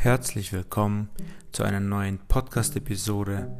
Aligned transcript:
Herzlich 0.00 0.52
willkommen 0.52 1.08
zu 1.50 1.64
einer 1.64 1.80
neuen 1.80 2.20
Podcast-Episode. 2.20 3.50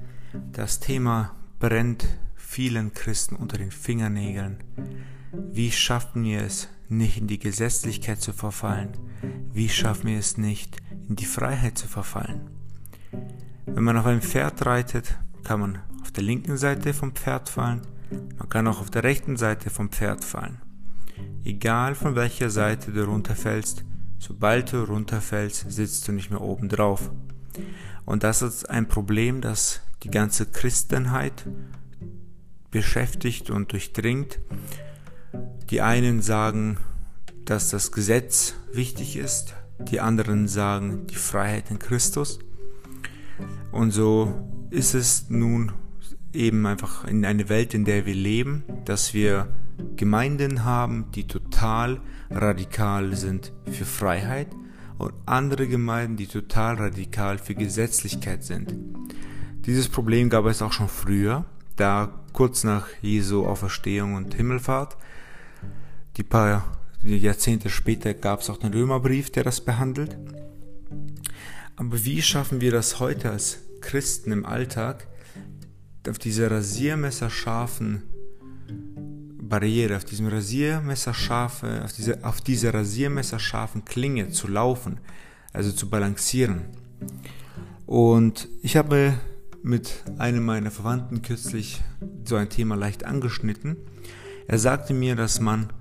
Das 0.52 0.79
Thema 0.79 1.34
brennt 1.58 2.06
vielen 2.36 2.95
Christen 2.95 3.34
unter 3.34 3.58
den 3.58 3.72
Fingernägeln. 3.72 4.62
Wie 5.32 5.72
schaffen 5.72 6.22
wir 6.22 6.43
es, 6.43 6.68
nicht 6.88 7.18
in 7.18 7.27
die 7.27 7.40
Gesetzlichkeit 7.40 8.20
zu 8.20 8.32
verfallen? 8.32 8.90
Wie 9.52 9.68
schaffen 9.68 10.06
wir 10.06 10.18
es 10.20 10.38
nicht, 10.38 10.77
in 11.09 11.16
die 11.16 11.24
Freiheit 11.24 11.77
zu 11.77 11.88
verfallen? 11.88 12.48
Wenn 13.66 13.82
man 13.82 13.96
auf 13.96 14.07
einem 14.07 14.23
Pferd 14.23 14.64
reitet, 14.64 15.18
kann 15.43 15.59
man 15.59 15.80
auf 16.02 16.12
der 16.12 16.23
linken 16.23 16.57
Seite 16.57 16.95
vom 16.95 17.16
Pferd 17.16 17.48
fallen, 17.48 17.82
man 18.39 18.48
kann 18.48 18.68
auch 18.68 18.80
auf 18.80 18.91
der 18.91 19.02
rechten 19.02 19.36
Seite 19.36 19.70
vom 19.70 19.91
Pferd 19.91 20.25
fallen. 20.25 20.62
Egal 21.43 21.96
von 21.96 22.14
welcher 22.14 22.48
Seite 22.48 22.93
du 22.93 23.04
runterfällst, 23.07 23.84
Sobald 24.18 24.72
du 24.72 24.82
runterfällst, 24.82 25.71
sitzt 25.71 26.07
du 26.08 26.13
nicht 26.13 26.31
mehr 26.31 26.40
oben 26.40 26.68
drauf. 26.68 27.11
Und 28.04 28.25
das 28.25 28.43
ist 28.43 28.68
ein 28.68 28.89
Problem, 28.89 29.40
das 29.40 29.81
die 30.03 30.11
ganze 30.11 30.46
Christenheit 30.46 31.46
beschäftigt 32.70 33.50
und 33.50 33.73
durchdringt. 33.73 34.39
Die 35.70 35.81
einen 35.81 36.23
sagen, 36.23 36.78
dass 37.45 37.70
das 37.70 37.92
Gesetz 37.92 38.55
wichtig 38.73 39.17
ist, 39.17 39.55
die 39.78 40.00
anderen 40.00 40.48
sagen 40.48 41.06
die 41.06 41.14
Freiheit 41.14 41.70
in 41.70 41.78
Christus. 41.78 42.39
Und 43.73 43.91
so 43.92 44.34
ist 44.70 44.95
es 44.95 45.31
nun 45.31 45.73
eben 46.33 46.67
einfach 46.67 47.05
in 47.05 47.25
einer 47.25 47.48
Welt, 47.48 47.75
in 47.75 47.84
der 47.84 48.06
wir 48.06 48.14
leben, 48.14 48.64
dass 48.84 49.14
wir 49.14 49.48
Gemeinden 49.97 50.64
haben, 50.64 51.11
die 51.14 51.27
total 51.27 52.00
radikal 52.31 53.14
sind 53.17 53.53
für 53.70 53.84
Freiheit 53.84 54.48
und 54.98 55.12
andere 55.27 55.69
Gemeinden, 55.69 56.17
die 56.17 56.27
total 56.27 56.77
radikal 56.77 57.39
für 57.39 57.55
Gesetzlichkeit 57.55 58.45
sind. 58.45 58.75
Dieses 59.67 59.89
Problem 59.89 60.31
gab 60.31 60.47
es 60.47 60.62
auch 60.62 60.73
schon 60.73 60.89
früher, 60.89 61.45
da 61.77 62.20
kurz 62.33 62.65
nach 62.65 62.89
Jesu 63.01 63.47
Auferstehung 63.47 64.15
und 64.15 64.35
Himmelfahrt, 64.35 64.97
die 66.17 66.23
paar 66.23 66.65
Jahrzehnte 67.03 67.70
später 67.70 68.12
gab 68.15 68.41
es 68.41 68.51
auch 68.51 68.57
den 68.57 68.73
Römerbrief, 68.73 69.31
der 69.31 69.45
das 69.45 69.61
behandelt. 69.61 70.19
Aber 71.77 72.05
wie 72.05 72.23
schaffen 72.23 72.61
wir 72.61 72.73
das 72.73 72.98
heute 72.98 73.31
als 73.31 73.59
Christen 73.81 74.33
im 74.33 74.45
Alltag, 74.45 75.07
auf 76.09 76.19
diese 76.19 76.51
rasiermesserscharfen 76.51 78.03
Barriere, 79.49 79.97
auf 79.97 80.05
diesem 80.05 80.27
Rasiermesserscharfe, 80.29 81.83
auf 81.85 81.93
diese, 81.93 82.25
auf 82.25 82.41
diese 82.41 82.73
rasiermesserscharfen 82.73 83.85
Klinge 83.85 84.31
zu 84.31 84.49
laufen, 84.49 85.01
also 85.53 85.73
zu 85.73 85.89
balancieren. 85.89 86.63
Und 87.87 88.49
ich 88.63 88.77
habe 88.77 89.15
mit 89.63 90.05
einem 90.19 90.45
meiner 90.45 90.71
Verwandten 90.71 91.23
kürzlich 91.23 91.81
so 92.25 92.37
ein 92.37 92.49
Thema 92.49 92.77
leicht 92.77 93.05
angeschnitten. 93.05 93.77
Er 94.47 94.59
sagte 94.59 94.95
mir, 94.95 95.17
dass 95.17 95.41
man 95.41 95.73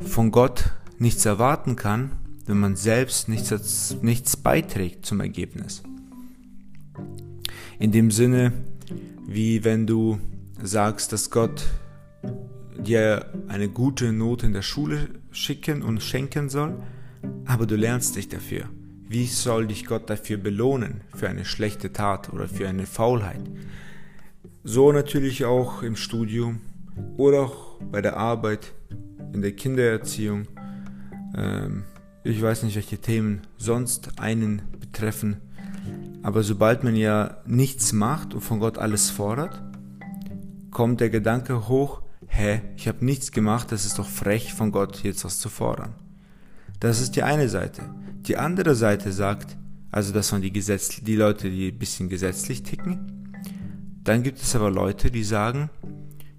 von 0.00 0.30
Gott 0.30 0.72
nichts 0.98 1.24
erwarten 1.24 1.76
kann, 1.76 2.12
wenn 2.46 2.58
man 2.58 2.76
selbst 2.76 3.28
nichts, 3.28 3.96
nichts 4.02 4.36
beiträgt 4.36 5.06
zum 5.06 5.20
Ergebnis. 5.20 5.82
In 7.78 7.92
dem 7.92 8.10
Sinne, 8.10 8.52
wie 9.26 9.64
wenn 9.64 9.86
du 9.86 10.18
sagst, 10.62 11.12
dass 11.12 11.30
Gott 11.30 11.64
dir 12.78 13.32
eine 13.48 13.68
gute 13.68 14.12
Note 14.12 14.46
in 14.46 14.52
der 14.52 14.62
Schule 14.62 15.08
schicken 15.30 15.82
und 15.82 16.02
schenken 16.02 16.48
soll, 16.48 16.74
aber 17.46 17.66
du 17.66 17.76
lernst 17.76 18.16
nicht 18.16 18.32
dafür. 18.32 18.68
Wie 19.08 19.26
soll 19.26 19.66
dich 19.66 19.86
Gott 19.86 20.08
dafür 20.10 20.38
belohnen, 20.38 21.02
für 21.14 21.28
eine 21.28 21.44
schlechte 21.44 21.92
Tat 21.92 22.32
oder 22.32 22.48
für 22.48 22.68
eine 22.68 22.86
Faulheit? 22.86 23.40
So 24.64 24.92
natürlich 24.92 25.44
auch 25.44 25.82
im 25.82 25.94
Studium 25.94 26.60
oder 27.16 27.42
auch 27.42 27.80
bei 27.80 28.00
der 28.00 28.16
Arbeit, 28.16 28.72
in 29.32 29.42
der 29.42 29.52
Kindererziehung. 29.52 30.46
Ähm, 31.36 31.84
ich 32.22 32.40
weiß 32.40 32.62
nicht, 32.62 32.76
welche 32.76 32.98
Themen 32.98 33.42
sonst 33.58 34.18
einen 34.18 34.62
betreffen. 34.80 35.36
Aber 36.22 36.42
sobald 36.42 36.82
man 36.82 36.96
ja 36.96 37.36
nichts 37.44 37.92
macht 37.92 38.32
und 38.32 38.40
von 38.40 38.60
Gott 38.60 38.78
alles 38.78 39.10
fordert, 39.10 39.62
kommt 40.70 41.00
der 41.00 41.10
Gedanke 41.10 41.68
hoch, 41.68 42.00
hä, 42.34 42.62
ich 42.76 42.88
habe 42.88 43.04
nichts 43.04 43.30
gemacht, 43.30 43.70
das 43.70 43.86
ist 43.86 43.98
doch 43.98 44.08
frech 44.08 44.52
von 44.52 44.72
Gott, 44.72 45.02
jetzt 45.02 45.24
was 45.24 45.38
zu 45.38 45.48
fordern. 45.48 45.94
Das 46.80 47.00
ist 47.00 47.16
die 47.16 47.22
eine 47.22 47.48
Seite. 47.48 47.82
Die 48.26 48.36
andere 48.36 48.74
Seite 48.74 49.12
sagt, 49.12 49.56
also 49.90 50.12
das 50.12 50.32
waren 50.32 50.42
die, 50.42 50.52
Gesetz 50.52 51.00
die 51.00 51.16
Leute, 51.16 51.48
die 51.48 51.68
ein 51.68 51.78
bisschen 51.78 52.08
gesetzlich 52.08 52.64
ticken. 52.64 53.32
Dann 54.02 54.22
gibt 54.22 54.42
es 54.42 54.56
aber 54.56 54.70
Leute, 54.70 55.10
die 55.10 55.22
sagen, 55.22 55.70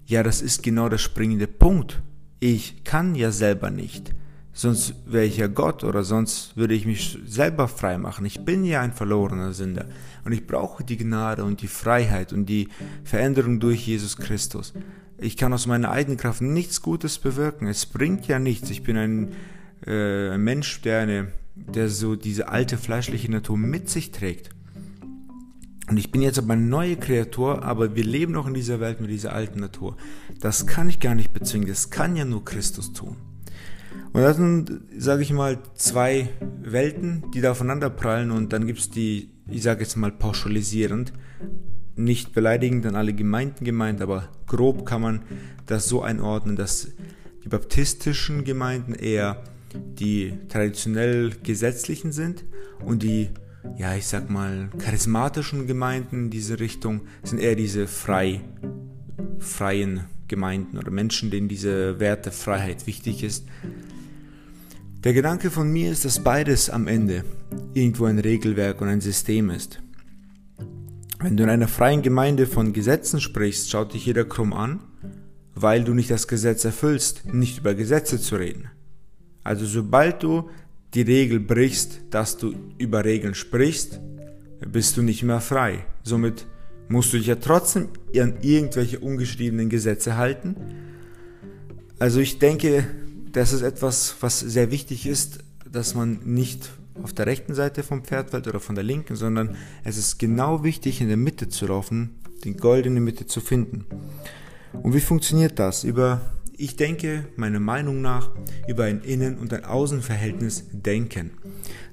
ja, 0.04 0.22
das 0.22 0.42
ist 0.42 0.62
genau 0.62 0.88
der 0.88 0.98
springende 0.98 1.46
Punkt. 1.46 2.02
Ich 2.38 2.84
kann 2.84 3.14
ja 3.14 3.30
selber 3.32 3.70
nicht. 3.70 4.14
Sonst 4.52 4.94
wäre 5.06 5.24
ich 5.24 5.38
ja 5.38 5.48
Gott 5.48 5.84
oder 5.84 6.02
sonst 6.02 6.56
würde 6.56 6.74
ich 6.74 6.86
mich 6.86 7.18
selber 7.26 7.68
frei 7.68 7.98
machen. 7.98 8.24
Ich 8.24 8.44
bin 8.44 8.64
ja 8.64 8.80
ein 8.80 8.92
verlorener 8.92 9.52
Sünder 9.52 9.86
und 10.24 10.32
ich 10.32 10.46
brauche 10.46 10.84
die 10.84 10.96
Gnade 10.96 11.44
und 11.44 11.60
die 11.60 11.68
Freiheit 11.68 12.32
und 12.32 12.46
die 12.46 12.68
Veränderung 13.04 13.60
durch 13.60 13.86
Jesus 13.86 14.16
Christus. 14.16 14.72
Ich 15.18 15.36
kann 15.36 15.52
aus 15.52 15.66
meiner 15.66 15.90
eigenen 15.90 16.18
Kraft 16.18 16.42
nichts 16.42 16.82
Gutes 16.82 17.18
bewirken. 17.18 17.66
Es 17.66 17.86
bringt 17.86 18.26
ja 18.28 18.38
nichts. 18.38 18.70
Ich 18.70 18.82
bin 18.82 18.96
ein, 18.96 19.32
äh, 19.86 20.36
Mensch, 20.36 20.80
der, 20.82 21.00
eine, 21.00 21.28
der 21.54 21.88
so 21.88 22.16
diese 22.16 22.48
alte 22.48 22.76
fleischliche 22.76 23.30
Natur 23.30 23.56
mit 23.56 23.88
sich 23.88 24.10
trägt. 24.10 24.50
Und 25.88 25.98
ich 25.98 26.10
bin 26.10 26.20
jetzt 26.20 26.38
aber 26.38 26.54
eine 26.54 26.62
neue 26.62 26.96
Kreatur, 26.96 27.62
aber 27.62 27.94
wir 27.94 28.04
leben 28.04 28.32
noch 28.32 28.46
in 28.46 28.54
dieser 28.54 28.80
Welt 28.80 29.00
mit 29.00 29.10
dieser 29.10 29.32
alten 29.32 29.60
Natur. 29.60 29.96
Das 30.40 30.66
kann 30.66 30.88
ich 30.88 30.98
gar 30.98 31.14
nicht 31.14 31.32
bezwingen. 31.32 31.68
Das 31.68 31.90
kann 31.90 32.16
ja 32.16 32.24
nur 32.24 32.44
Christus 32.44 32.92
tun. 32.92 33.16
Und 34.12 34.22
das 34.22 34.36
sind, 34.36 34.80
sage 34.96 35.22
ich 35.22 35.32
mal, 35.32 35.58
zwei 35.74 36.28
Welten, 36.62 37.30
die 37.32 37.40
da 37.40 37.52
aufeinander 37.52 37.90
prallen 37.90 38.30
und 38.30 38.52
dann 38.52 38.66
gibt 38.66 38.80
es 38.80 38.90
die, 38.90 39.30
ich 39.48 39.62
sage 39.62 39.82
jetzt 39.82 39.96
mal 39.96 40.10
pauschalisierend, 40.10 41.12
nicht 41.96 42.34
beleidigend 42.34 42.86
an 42.86 42.94
alle 42.94 43.14
Gemeinden 43.14 43.64
gemeint, 43.64 44.00
aber 44.00 44.28
grob 44.46 44.86
kann 44.86 45.00
man 45.00 45.22
das 45.66 45.88
so 45.88 46.02
einordnen, 46.02 46.56
dass 46.56 46.88
die 47.42 47.48
baptistischen 47.48 48.44
Gemeinden 48.44 48.94
eher 48.94 49.42
die 49.74 50.34
traditionell 50.48 51.32
gesetzlichen 51.42 52.12
sind 52.12 52.44
und 52.84 53.02
die, 53.02 53.30
ja, 53.78 53.94
ich 53.94 54.06
sag 54.06 54.30
mal, 54.30 54.68
charismatischen 54.78 55.66
Gemeinden 55.66 56.24
in 56.24 56.30
diese 56.30 56.60
Richtung 56.60 57.02
sind 57.22 57.40
eher 57.40 57.56
diese 57.56 57.86
frei, 57.86 58.42
freien 59.38 60.04
Gemeinden 60.28 60.78
oder 60.78 60.90
Menschen, 60.90 61.30
denen 61.30 61.48
diese 61.48 62.00
Werte 62.00 62.30
Freiheit 62.30 62.86
wichtig 62.86 63.22
ist. 63.22 63.46
Der 65.04 65.12
Gedanke 65.12 65.50
von 65.50 65.70
mir 65.70 65.92
ist, 65.92 66.04
dass 66.04 66.24
beides 66.24 66.68
am 66.68 66.88
Ende 66.88 67.24
irgendwo 67.74 68.06
ein 68.06 68.18
Regelwerk 68.18 68.80
und 68.80 68.88
ein 68.88 69.00
System 69.00 69.50
ist. 69.50 69.80
Wenn 71.26 71.36
du 71.36 71.42
in 71.42 71.50
einer 71.50 71.66
freien 71.66 72.02
Gemeinde 72.02 72.46
von 72.46 72.72
Gesetzen 72.72 73.20
sprichst, 73.20 73.68
schaut 73.68 73.94
dich 73.94 74.06
jeder 74.06 74.24
krumm 74.24 74.52
an, 74.52 74.78
weil 75.56 75.82
du 75.82 75.92
nicht 75.92 76.08
das 76.08 76.28
Gesetz 76.28 76.64
erfüllst, 76.64 77.34
nicht 77.34 77.58
über 77.58 77.74
Gesetze 77.74 78.20
zu 78.20 78.36
reden. 78.36 78.70
Also 79.42 79.66
sobald 79.66 80.22
du 80.22 80.48
die 80.94 81.02
Regel 81.02 81.40
brichst, 81.40 82.02
dass 82.10 82.36
du 82.36 82.54
über 82.78 83.04
Regeln 83.04 83.34
sprichst, 83.34 83.98
bist 84.70 84.96
du 84.96 85.02
nicht 85.02 85.24
mehr 85.24 85.40
frei. 85.40 85.84
Somit 86.04 86.46
musst 86.88 87.12
du 87.12 87.16
dich 87.16 87.26
ja 87.26 87.34
trotzdem 87.34 87.88
an 88.16 88.34
irgendwelche 88.42 89.00
ungeschriebenen 89.00 89.68
Gesetze 89.68 90.16
halten. 90.16 90.54
Also 91.98 92.20
ich 92.20 92.38
denke, 92.38 92.86
das 93.32 93.52
ist 93.52 93.62
etwas, 93.62 94.14
was 94.20 94.38
sehr 94.38 94.70
wichtig 94.70 95.08
ist, 95.08 95.40
dass 95.68 95.96
man 95.96 96.20
nicht 96.24 96.70
auf 97.02 97.12
der 97.12 97.26
rechten 97.26 97.54
Seite 97.54 97.82
vom 97.82 98.04
Pferd 98.04 98.30
fällt 98.30 98.46
oder 98.46 98.60
von 98.60 98.74
der 98.74 98.84
linken, 98.84 99.16
sondern 99.16 99.56
es 99.84 99.96
ist 99.96 100.18
genau 100.18 100.64
wichtig, 100.64 101.00
in 101.00 101.08
der 101.08 101.16
Mitte 101.16 101.48
zu 101.48 101.66
laufen, 101.66 102.16
die 102.44 102.54
goldene 102.54 103.00
Mitte 103.00 103.26
zu 103.26 103.40
finden. 103.40 103.86
Und 104.72 104.94
wie 104.94 105.00
funktioniert 105.00 105.58
das? 105.58 105.84
Über, 105.84 106.20
ich 106.56 106.76
denke, 106.76 107.26
meiner 107.36 107.60
Meinung 107.60 108.00
nach, 108.00 108.30
über 108.68 108.84
ein 108.84 109.02
Innen- 109.02 109.38
und 109.38 109.52
ein 109.52 109.64
Außenverhältnis 109.64 110.64
denken. 110.72 111.30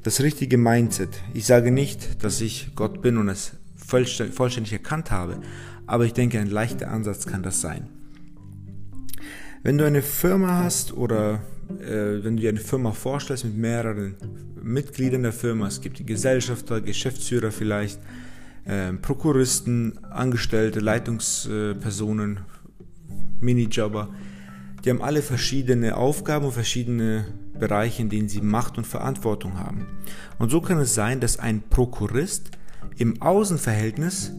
Das 0.04 0.22
richtige 0.22 0.58
Mindset. 0.58 1.10
Ich 1.34 1.46
sage 1.46 1.72
nicht, 1.72 2.24
dass 2.24 2.42
ich 2.42 2.72
Gott 2.76 3.02
bin 3.02 3.18
und 3.18 3.30
es 3.30 3.54
vollständig 3.76 4.74
erkannt 4.74 5.12
habe, 5.12 5.40
aber 5.86 6.06
ich 6.06 6.14
denke, 6.14 6.40
ein 6.40 6.50
leichter 6.50 6.90
Ansatz 6.90 7.26
kann 7.26 7.44
das 7.44 7.62
sein. 7.62 7.90
Wenn 9.62 9.78
du 9.78 9.86
eine 9.86 10.02
Firma 10.02 10.64
hast 10.64 10.94
oder 10.94 11.42
wenn 11.68 12.36
du 12.36 12.42
dir 12.42 12.50
eine 12.50 12.60
Firma 12.60 12.92
vorstellst 12.92 13.46
mit 13.46 13.58
mehreren 13.58 14.16
Mitgliedern 14.62 15.24
der 15.24 15.34
Firma, 15.34 15.68
es 15.68 15.82
gibt 15.82 16.00
die 16.00 16.06
Gesellschafter, 16.06 16.82
Geschäftsführer 16.82 17.52
vielleicht, 17.52 18.00
äh, 18.66 18.94
Prokuristen, 18.94 20.04
Angestellte, 20.06 20.80
Leitungspersonen, 20.80 22.40
Minijobber, 23.42 24.10
die 24.84 24.90
haben 24.90 25.02
alle 25.02 25.22
verschiedene 25.22 25.96
Aufgaben 25.96 26.46
und 26.46 26.52
verschiedene 26.54 27.26
Bereiche, 27.58 28.02
in 28.02 28.10
denen 28.10 28.30
sie 28.30 28.42
Macht 28.42 28.78
und 28.78 28.88
Verantwortung 28.88 29.60
haben. 29.60 29.88
Und 30.40 30.50
so 30.50 30.62
kann 30.62 30.80
es 30.80 30.94
sein, 30.94 31.20
dass 31.20 31.40
ein 31.40 31.62
Prokurist 31.70 32.52
im 32.98 33.22
Außenverhältnis 33.22 34.32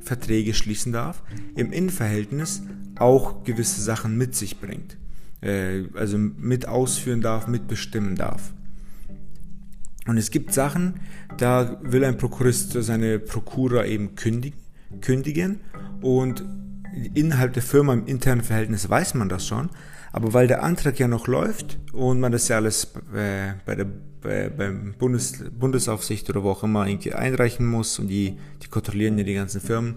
Verträge 0.00 0.54
schließen 0.54 0.92
darf, 0.92 1.22
im 1.54 1.72
Innenverhältnis 1.72 2.62
auch 2.98 3.44
gewisse 3.44 3.80
Sachen 3.80 4.16
mit 4.16 4.34
sich 4.34 4.60
bringt. 4.60 4.96
Äh, 5.40 5.84
also 5.94 6.18
mit 6.18 6.66
ausführen 6.66 7.20
darf, 7.20 7.46
mitbestimmen 7.46 8.16
darf. 8.16 8.52
Und 10.06 10.16
es 10.16 10.30
gibt 10.30 10.54
Sachen, 10.54 11.00
da 11.36 11.78
will 11.82 12.04
ein 12.04 12.16
Prokurist 12.16 12.72
seine 12.72 13.18
Prokura 13.18 13.84
eben 13.84 14.14
kündigen 14.16 15.60
und 16.00 16.44
innerhalb 17.14 17.52
der 17.52 17.62
Firma 17.62 17.92
im 17.92 18.06
internen 18.06 18.42
Verhältnis 18.42 18.88
weiß 18.88 19.14
man 19.14 19.28
das 19.28 19.46
schon, 19.46 19.68
aber 20.10 20.32
weil 20.32 20.48
der 20.48 20.62
Antrag 20.62 20.98
ja 20.98 21.08
noch 21.08 21.26
läuft 21.26 21.78
und 21.92 22.20
man 22.20 22.32
das 22.32 22.48
ja 22.48 22.56
alles 22.56 22.94
äh, 23.14 23.52
bei 23.66 23.74
der 23.74 23.86
bei, 24.20 24.48
beim 24.48 24.94
Bundes, 24.98 25.44
Bundesaufsicht 25.58 26.28
oder 26.30 26.42
wo 26.42 26.50
auch 26.50 26.64
immer 26.64 26.86
irgendwie 26.86 27.12
einreichen 27.12 27.66
muss 27.66 27.98
und 27.98 28.08
die, 28.08 28.38
die 28.62 28.68
kontrollieren 28.68 29.18
ja 29.18 29.24
die 29.24 29.34
ganzen 29.34 29.60
Firmen, 29.60 29.96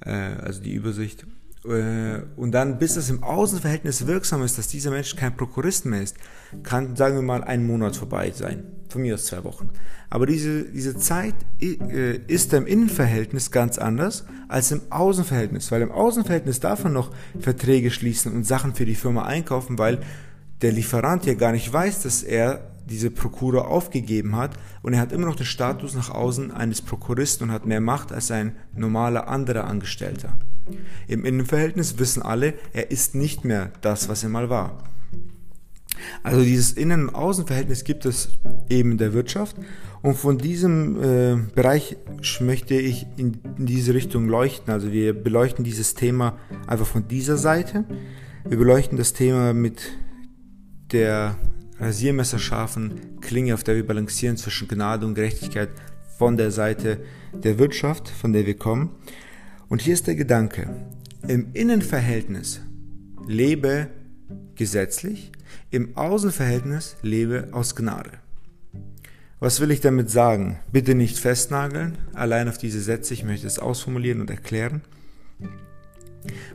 äh, 0.00 0.10
also 0.10 0.62
die 0.62 0.74
Übersicht. 0.74 1.26
Äh, 1.68 2.22
und 2.36 2.52
dann, 2.52 2.78
bis 2.78 2.94
das 2.94 3.10
im 3.10 3.22
Außenverhältnis 3.22 4.06
wirksam 4.06 4.42
ist, 4.42 4.58
dass 4.58 4.68
dieser 4.68 4.90
Mensch 4.90 5.16
kein 5.16 5.36
Prokurist 5.36 5.86
mehr 5.86 6.02
ist, 6.02 6.16
kann, 6.62 6.96
sagen 6.96 7.16
wir 7.16 7.22
mal, 7.22 7.42
ein 7.44 7.66
Monat 7.66 7.96
vorbei 7.96 8.32
sein. 8.34 8.64
Von 8.88 9.02
mir 9.02 9.14
aus 9.14 9.24
zwei 9.24 9.42
Wochen. 9.42 9.70
Aber 10.10 10.26
diese, 10.26 10.64
diese 10.64 10.96
Zeit 10.96 11.34
äh, 11.60 12.18
ist 12.28 12.52
im 12.52 12.66
Innenverhältnis 12.66 13.50
ganz 13.50 13.78
anders 13.78 14.24
als 14.48 14.70
im 14.70 14.82
Außenverhältnis, 14.90 15.72
weil 15.72 15.82
im 15.82 15.90
Außenverhältnis 15.90 16.60
darf 16.60 16.84
man 16.84 16.92
noch 16.92 17.10
Verträge 17.40 17.90
schließen 17.90 18.32
und 18.32 18.46
Sachen 18.46 18.74
für 18.74 18.84
die 18.84 18.94
Firma 18.94 19.24
einkaufen, 19.24 19.78
weil 19.78 20.00
der 20.62 20.72
Lieferant 20.72 21.26
ja 21.26 21.34
gar 21.34 21.52
nicht 21.52 21.70
weiß, 21.70 22.02
dass 22.02 22.22
er 22.22 22.70
diese 22.88 23.10
Prokura 23.10 23.62
aufgegeben 23.62 24.36
hat 24.36 24.56
und 24.82 24.92
er 24.92 25.00
hat 25.00 25.10
immer 25.10 25.26
noch 25.26 25.34
den 25.34 25.46
Status 25.46 25.94
nach 25.94 26.10
außen 26.10 26.52
eines 26.52 26.80
Prokuristen 26.80 27.48
und 27.48 27.52
hat 27.52 27.66
mehr 27.66 27.80
Macht 27.80 28.12
als 28.12 28.30
ein 28.30 28.54
normaler 28.74 29.26
anderer 29.26 29.64
Angestellter. 29.64 30.38
Im 31.08 31.24
Innenverhältnis 31.24 31.98
wissen 31.98 32.22
alle, 32.22 32.54
er 32.72 32.90
ist 32.90 33.14
nicht 33.14 33.44
mehr 33.44 33.72
das, 33.80 34.08
was 34.08 34.22
er 34.22 34.28
mal 34.28 34.50
war. 34.50 34.84
Also 36.22 36.42
dieses 36.42 36.72
Innen- 36.72 37.08
und 37.08 37.14
Außenverhältnis 37.14 37.84
gibt 37.84 38.04
es 38.04 38.30
eben 38.68 38.92
in 38.92 38.98
der 38.98 39.12
Wirtschaft 39.12 39.56
und 40.02 40.14
von 40.14 40.38
diesem 40.38 41.02
äh, 41.02 41.36
Bereich 41.54 41.96
möchte 42.40 42.74
ich 42.74 43.06
in, 43.16 43.38
in 43.58 43.66
diese 43.66 43.94
Richtung 43.94 44.28
leuchten. 44.28 44.72
Also 44.72 44.92
wir 44.92 45.12
beleuchten 45.14 45.64
dieses 45.64 45.94
Thema 45.94 46.38
einfach 46.66 46.86
von 46.86 47.08
dieser 47.08 47.36
Seite. 47.36 47.84
Wir 48.48 48.58
beleuchten 48.58 48.98
das 48.98 49.12
Thema 49.12 49.52
mit 49.52 49.82
der 50.92 51.36
rasiermesserscharfen 51.80 53.20
Klinge, 53.20 53.54
auf 53.54 53.64
der 53.64 53.76
wir 53.76 53.86
balancieren 53.86 54.36
zwischen 54.36 54.68
Gnade 54.68 55.06
und 55.06 55.14
Gerechtigkeit 55.14 55.70
von 56.18 56.36
der 56.36 56.50
Seite 56.50 57.00
der 57.32 57.58
Wirtschaft, 57.58 58.08
von 58.08 58.32
der 58.32 58.46
wir 58.46 58.56
kommen. 58.56 58.90
Und 59.68 59.82
hier 59.82 59.94
ist 59.94 60.06
der 60.06 60.14
Gedanke, 60.14 60.68
im 61.26 61.52
Innenverhältnis 61.52 62.60
lebe 63.26 63.88
gesetzlich, 64.54 65.32
im 65.70 65.96
Außenverhältnis 65.96 66.96
lebe 67.02 67.48
aus 67.50 67.74
Gnade. 67.74 68.12
Was 69.40 69.60
will 69.60 69.72
ich 69.72 69.80
damit 69.80 70.08
sagen? 70.08 70.60
Bitte 70.72 70.94
nicht 70.94 71.18
festnageln, 71.18 71.98
allein 72.14 72.48
auf 72.48 72.58
diese 72.58 72.80
Sätze, 72.80 73.12
ich 73.12 73.24
möchte 73.24 73.48
es 73.48 73.58
ausformulieren 73.58 74.20
und 74.20 74.30
erklären. 74.30 74.82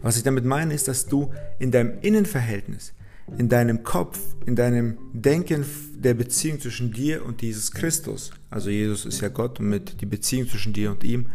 Was 0.02 0.16
ich 0.16 0.24
damit 0.24 0.46
meine, 0.46 0.74
ist, 0.74 0.88
dass 0.88 1.06
du 1.06 1.34
in 1.60 1.69
deinem 1.72 2.00
Innenverhältnis, 2.02 2.94
in 3.38 3.50
deinem 3.50 3.84
Kopf, 3.84 4.19
in 4.46 4.56
deinem 4.56 4.98
Denken 5.12 5.66
der 5.96 6.14
Beziehung 6.14 6.62
zwischen 6.62 6.94
dir 6.94 7.25
und 7.25 7.42
Jesus 7.42 7.72
Christus, 7.72 8.31
also 8.50 8.69
Jesus 8.69 9.06
ist 9.06 9.22
ja 9.22 9.28
Gott 9.28 9.60
und 9.60 9.68
mit 9.68 10.00
die 10.00 10.06
Beziehung 10.06 10.48
zwischen 10.48 10.72
dir 10.72 10.92
und 10.92 11.04
ihm, 11.04 11.28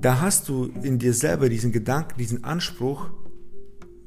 da 0.00 0.20
hast 0.20 0.48
du 0.48 0.66
in 0.82 0.98
dir 0.98 1.14
selber 1.14 1.48
diesen 1.48 1.72
Gedanken, 1.72 2.18
diesen 2.18 2.44
Anspruch, 2.44 3.10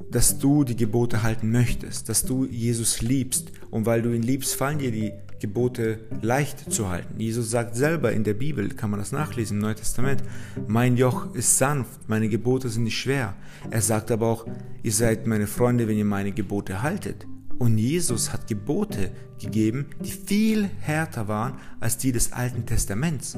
dass 0.09 0.39
du 0.39 0.63
die 0.63 0.75
Gebote 0.75 1.23
halten 1.23 1.51
möchtest, 1.51 2.09
dass 2.09 2.23
du 2.23 2.45
Jesus 2.45 3.01
liebst. 3.01 3.51
Und 3.69 3.85
weil 3.85 4.01
du 4.01 4.13
ihn 4.13 4.23
liebst, 4.23 4.55
fallen 4.55 4.79
dir 4.79 4.91
die 4.91 5.11
Gebote 5.39 5.99
leicht 6.21 6.71
zu 6.71 6.89
halten. 6.89 7.19
Jesus 7.19 7.51
sagt 7.51 7.75
selber 7.75 8.11
in 8.11 8.23
der 8.23 8.33
Bibel, 8.33 8.69
kann 8.69 8.89
man 8.89 8.99
das 8.99 9.11
nachlesen 9.11 9.57
im 9.57 9.61
Neuen 9.61 9.75
Testament, 9.75 10.23
mein 10.67 10.97
Joch 10.97 11.33
ist 11.35 11.57
sanft, 11.57 12.07
meine 12.07 12.29
Gebote 12.29 12.69
sind 12.69 12.83
nicht 12.83 12.97
schwer. 12.97 13.35
Er 13.69 13.81
sagt 13.81 14.09
aber 14.09 14.27
auch, 14.27 14.47
ihr 14.81 14.91
seid 14.91 15.27
meine 15.27 15.47
Freunde, 15.47 15.87
wenn 15.87 15.97
ihr 15.97 16.05
meine 16.05 16.31
Gebote 16.31 16.81
haltet. 16.81 17.27
Und 17.59 17.77
Jesus 17.77 18.33
hat 18.33 18.47
Gebote 18.47 19.11
gegeben, 19.39 19.87
die 20.03 20.11
viel 20.11 20.69
härter 20.79 21.27
waren 21.27 21.59
als 21.79 21.97
die 21.97 22.11
des 22.11 22.31
Alten 22.31 22.65
Testaments. 22.65 23.37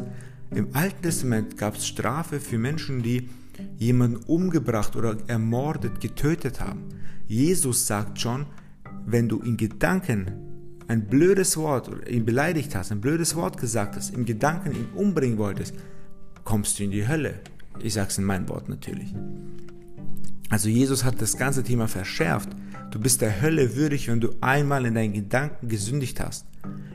Im 0.55 0.69
Alten 0.73 1.03
Testament 1.03 1.57
gab 1.57 1.75
es 1.75 1.87
Strafe 1.87 2.39
für 2.39 2.57
Menschen, 2.57 3.03
die 3.03 3.29
jemanden 3.77 4.17
umgebracht 4.25 4.95
oder 4.95 5.17
ermordet, 5.27 6.01
getötet 6.01 6.59
haben. 6.59 6.85
Jesus 7.27 7.85
sagt 7.85 8.19
schon, 8.19 8.47
wenn 9.05 9.29
du 9.29 9.39
in 9.41 9.57
Gedanken 9.57 10.31
ein 10.87 11.05
blödes 11.05 11.55
Wort 11.55 11.87
oder 11.87 12.09
ihn 12.09 12.25
beleidigt 12.25 12.73
hast, 12.73 12.91
ein 12.91 12.99
blödes 12.99 13.35
Wort 13.35 13.57
gesagt 13.57 13.95
hast, 13.95 14.13
im 14.13 14.25
Gedanken 14.25 14.71
ihn 14.71 14.87
umbringen 14.95 15.37
wolltest, 15.37 15.75
kommst 16.43 16.79
du 16.79 16.83
in 16.83 16.91
die 16.91 17.07
Hölle. 17.07 17.35
Ich 17.81 17.93
sage 17.93 18.09
es 18.09 18.17
in 18.17 18.23
meinem 18.23 18.49
Wort 18.49 18.69
natürlich. 18.69 19.13
Also 20.49 20.67
Jesus 20.67 21.03
hat 21.03 21.21
das 21.21 21.37
ganze 21.37 21.63
Thema 21.63 21.87
verschärft. 21.87 22.49
Du 22.89 22.99
bist 22.99 23.21
der 23.21 23.39
Hölle 23.39 23.75
würdig, 23.75 24.07
wenn 24.07 24.19
du 24.19 24.29
einmal 24.41 24.87
in 24.87 24.95
deinen 24.95 25.13
Gedanken 25.13 25.67
gesündigt 25.67 26.19
hast. 26.19 26.47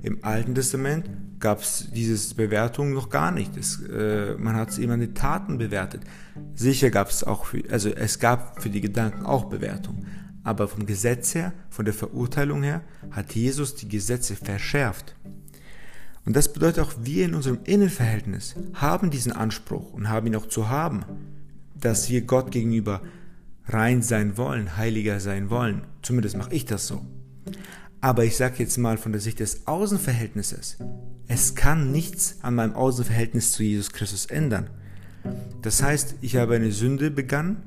Im 0.02 0.25
Alten 0.25 0.55
Testament 0.55 1.08
gab 1.40 1.61
es 1.61 1.88
diese 1.94 2.34
Bewertung 2.34 2.93
noch 2.93 3.11
gar 3.11 3.31
nicht. 3.31 3.56
Es, 3.56 3.81
äh, 3.81 4.34
man 4.38 4.56
hat 4.56 4.70
es 4.70 4.78
immer 4.78 4.94
in 4.94 5.14
Taten 5.14 5.58
bewertet. 5.58 6.02
Sicher 6.55 6.90
gab 6.90 7.11
es 7.11 7.25
auch, 7.25 7.46
für, 7.46 7.62
also 7.70 7.90
es 7.90 8.19
gab 8.19 8.62
für 8.62 8.70
die 8.70 8.81
Gedanken 8.81 9.25
auch 9.25 9.44
Bewertung. 9.44 10.06
Aber 10.43 10.69
vom 10.69 10.87
Gesetz 10.87 11.34
her, 11.34 11.52
von 11.70 11.84
der 11.84 11.94
Verurteilung 11.94 12.62
her, 12.62 12.82
hat 13.11 13.34
Jesus 13.34 13.75
die 13.75 13.88
Gesetze 13.88 14.37
verschärft. 14.37 15.16
Und 16.26 16.37
das 16.37 16.52
bedeutet 16.52 16.84
auch, 16.84 16.93
wir 17.02 17.25
in 17.25 17.34
unserem 17.34 17.61
Innenverhältnis 17.64 18.55
haben 18.75 19.11
diesen 19.11 19.32
Anspruch 19.32 19.93
und 19.93 20.08
haben 20.08 20.26
ihn 20.26 20.37
auch 20.37 20.46
zu 20.46 20.69
haben, 20.69 21.05
dass 21.75 22.08
wir 22.08 22.22
Gott 22.22 22.50
gegenüber 22.50 23.02
rein 23.66 24.02
sein 24.02 24.37
wollen, 24.37 24.76
heiliger 24.76 25.20
sein 25.20 25.50
wollen. 25.50 25.82
Zumindest 26.02 26.37
mache 26.37 26.55
ich 26.55 26.64
das 26.64 26.87
so. 26.87 27.05
Aber 28.04 28.22
ich 28.26 28.36
sage 28.36 28.56
jetzt 28.58 28.76
mal 28.76 28.99
von 28.99 29.12
der 29.12 29.20
Sicht 29.23 29.40
des 29.40 29.66
Außenverhältnisses, 29.66 30.76
es 31.26 31.54
kann 31.54 31.90
nichts 31.90 32.37
an 32.42 32.54
meinem 32.54 32.75
Außenverhältnis 32.75 33.52
zu 33.52 33.62
Jesus 33.62 33.92
Christus 33.92 34.26
ändern. 34.26 34.68
Das 35.62 35.82
heißt, 35.82 36.16
ich 36.20 36.37
habe 36.37 36.56
eine 36.56 36.70
Sünde 36.70 37.11
begangen 37.11 37.62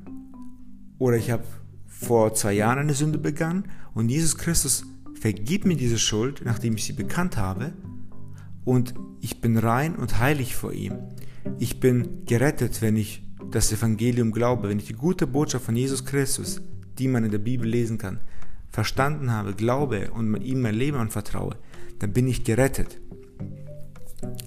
oder 0.99 1.17
ich 1.17 1.31
habe 1.31 1.43
vor 1.87 2.35
zwei 2.35 2.53
Jahren 2.53 2.77
eine 2.77 2.93
Sünde 2.93 3.17
begangen 3.17 3.63
und 3.95 4.09
Jesus 4.09 4.37
Christus 4.37 4.85
vergibt 5.19 5.65
mir 5.65 5.75
diese 5.75 5.97
Schuld, 5.97 6.43
nachdem 6.45 6.75
ich 6.75 6.83
sie 6.83 6.93
bekannt 6.93 7.35
habe 7.35 7.73
und 8.63 8.93
ich 9.21 9.41
bin 9.41 9.57
rein 9.57 9.95
und 9.95 10.19
heilig 10.19 10.55
vor 10.55 10.71
ihm. 10.71 10.99
Ich 11.57 11.79
bin 11.79 12.25
gerettet, 12.27 12.83
wenn 12.83 12.95
ich 12.95 13.23
das 13.49 13.71
Evangelium 13.71 14.31
glaube, 14.31 14.69
wenn 14.69 14.77
ich 14.77 14.85
die 14.85 14.93
gute 14.93 15.25
Botschaft 15.25 15.65
von 15.65 15.75
Jesus 15.75 16.05
Christus, 16.05 16.61
die 16.99 17.07
man 17.07 17.23
in 17.23 17.31
der 17.31 17.39
Bibel 17.39 17.67
lesen 17.67 17.97
kann, 17.97 18.19
verstanden 18.69 19.31
habe, 19.31 19.53
glaube 19.53 20.11
und 20.11 20.35
ihm 20.41 20.61
mein 20.61 20.75
Leben 20.75 20.97
anvertraue, 20.97 21.55
dann 21.99 22.13
bin 22.13 22.27
ich 22.27 22.43
gerettet. 22.43 22.99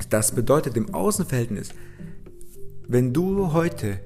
Das 0.08 0.32
bedeutet 0.34 0.76
im 0.76 0.94
Außenverhältnis, 0.94 1.70
wenn 2.88 3.12
du 3.12 3.52
heute 3.52 4.00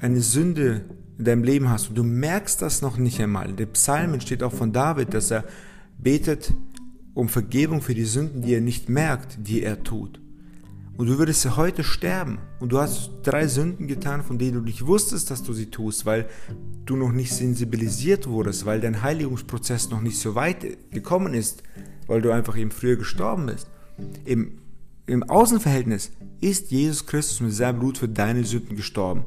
eine 0.00 0.20
Sünde 0.20 0.84
in 1.18 1.24
deinem 1.24 1.44
Leben 1.44 1.68
hast 1.68 1.88
und 1.88 1.98
du 1.98 2.04
merkst 2.04 2.62
das 2.62 2.82
noch 2.82 2.96
nicht 2.96 3.20
einmal, 3.20 3.50
in 3.50 3.56
den 3.56 3.72
Psalmen 3.72 4.20
steht 4.20 4.42
auch 4.42 4.52
von 4.52 4.72
David, 4.72 5.14
dass 5.14 5.30
er 5.30 5.44
betet 5.98 6.52
um 7.14 7.28
Vergebung 7.28 7.82
für 7.82 7.94
die 7.94 8.04
Sünden, 8.04 8.42
die 8.42 8.54
er 8.54 8.60
nicht 8.60 8.88
merkt, 8.88 9.38
die 9.46 9.62
er 9.62 9.82
tut. 9.82 10.21
Und 11.02 11.08
du 11.08 11.18
würdest 11.18 11.56
heute 11.56 11.82
sterben 11.82 12.38
und 12.60 12.70
du 12.70 12.78
hast 12.78 13.10
drei 13.24 13.48
Sünden 13.48 13.88
getan, 13.88 14.22
von 14.22 14.38
denen 14.38 14.54
du 14.54 14.60
nicht 14.60 14.86
wusstest, 14.86 15.32
dass 15.32 15.42
du 15.42 15.52
sie 15.52 15.66
tust, 15.66 16.06
weil 16.06 16.28
du 16.86 16.94
noch 16.94 17.10
nicht 17.10 17.34
sensibilisiert 17.34 18.28
wurdest, 18.28 18.66
weil 18.66 18.80
dein 18.80 19.02
Heiligungsprozess 19.02 19.90
noch 19.90 20.00
nicht 20.00 20.16
so 20.16 20.36
weit 20.36 20.64
gekommen 20.92 21.34
ist, 21.34 21.64
weil 22.06 22.22
du 22.22 22.30
einfach 22.30 22.56
eben 22.56 22.70
früher 22.70 22.94
gestorben 22.94 23.46
bist. 23.46 23.66
Im, 24.24 24.60
im 25.06 25.24
Außenverhältnis 25.24 26.12
ist 26.40 26.70
Jesus 26.70 27.04
Christus 27.04 27.40
mit 27.40 27.52
seinem 27.52 27.80
Blut 27.80 27.98
für 27.98 28.08
deine 28.08 28.44
Sünden 28.44 28.76
gestorben. 28.76 29.24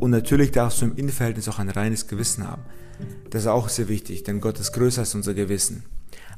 Und 0.00 0.10
natürlich 0.10 0.50
darfst 0.50 0.82
du 0.82 0.86
im 0.86 0.96
Innenverhältnis 0.96 1.48
auch 1.48 1.60
ein 1.60 1.70
reines 1.70 2.08
Gewissen 2.08 2.44
haben. 2.44 2.62
Das 3.30 3.42
ist 3.42 3.46
auch 3.46 3.68
sehr 3.68 3.86
wichtig, 3.86 4.24
denn 4.24 4.40
Gott 4.40 4.58
ist 4.58 4.72
größer 4.72 5.02
als 5.02 5.14
unser 5.14 5.34
Gewissen. 5.34 5.84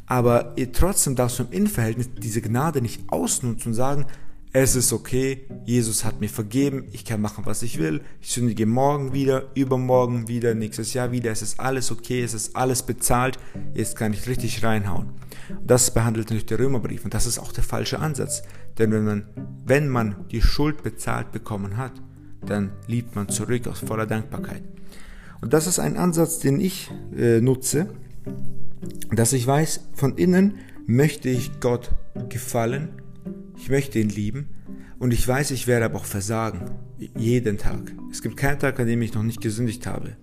Aber 0.05 0.55
trotzdem 0.75 1.17
darfst 1.17 1.39
du 1.39 1.45
im 1.45 1.53
Innenverhältnis 1.53 2.11
diese 2.19 2.43
Gnade 2.43 2.83
nicht 2.83 3.11
ausnutzen 3.11 3.69
und 3.69 3.75
sagen, 3.75 4.05
es 4.53 4.75
ist 4.75 4.93
okay, 4.93 5.47
Jesus 5.65 6.05
hat 6.05 6.21
mir 6.21 6.29
vergeben, 6.29 6.87
ich 6.93 7.05
kann 7.05 7.21
machen, 7.21 7.45
was 7.45 7.63
ich 7.63 7.79
will, 7.79 8.01
ich 8.23 8.31
sündige 8.31 8.65
morgen 8.65 9.13
wieder, 9.13 9.51
übermorgen 9.55 10.29
wieder, 10.29 10.55
nächstes 10.55 10.95
Jahr 10.95 11.13
wieder, 11.13 11.31
es 11.31 11.43
ist 11.43 11.61
alles 11.61 11.91
okay, 11.91 12.23
es 12.23 12.33
ist 12.33 12.57
alles 12.57 12.83
bezahlt, 12.83 13.39
jetzt 13.75 13.97
kann 13.97 14.13
ich 14.13 14.27
richtig 14.27 14.65
reinhauen. 14.65 15.11
Das 15.65 15.93
behandelt 15.93 16.27
natürlich 16.27 16.47
der 16.47 16.59
Römerbrief. 16.59 17.05
Und 17.05 17.15
das 17.15 17.27
ist 17.27 17.39
auch 17.39 17.53
der 17.53 17.65
falsche 17.65 17.99
Ansatz, 17.99 18.43
denn 18.79 18.93
wenn 18.93 19.05
man, 19.05 19.27
wenn 19.65 19.89
man 19.89 20.25
die 20.31 20.43
Schuld 20.43 20.83
bezahlt 20.83 21.33
bekommen 21.33 21.77
hat, 21.77 21.93
dann 22.45 22.73
liebt 22.87 23.15
man 23.15 23.29
zurück 23.29 23.67
aus 23.67 23.81
voller 23.81 24.07
Dankbarkeit. 24.07 24.63
Und 25.41 25.53
das 25.53 25.67
ist 25.67 25.79
ein 25.79 25.97
Ansatz, 25.97 26.39
den 26.39 26.61
ich 26.61 26.91
äh, 27.17 27.41
nutze, 27.41 27.89
dass 29.11 29.33
ich 29.33 29.47
weiß, 29.47 29.89
von 29.95 30.17
innen 30.17 30.59
möchte 30.87 31.29
ich 31.29 31.61
Gott 31.61 31.91
gefallen, 32.29 32.89
ich 33.57 33.69
möchte 33.71 33.99
ihn 33.99 34.09
lieben 34.09 34.49
und 34.99 35.13
ich 35.13 35.27
weiß, 35.27 35.51
ich 35.51 35.67
werde 35.67 35.87
aber 35.87 35.97
auch 35.97 36.05
versagen. 36.05 36.71
Jeden 37.17 37.59
Tag. 37.59 37.93
Es 38.11 38.23
gibt 38.23 38.37
keinen 38.37 38.59
Tag, 38.59 38.79
an 38.81 38.87
dem 38.87 39.03
ich 39.03 39.15
noch 39.15 39.23
nicht 39.23 39.41
gesündigt 39.41 39.87
habe. 39.87 40.17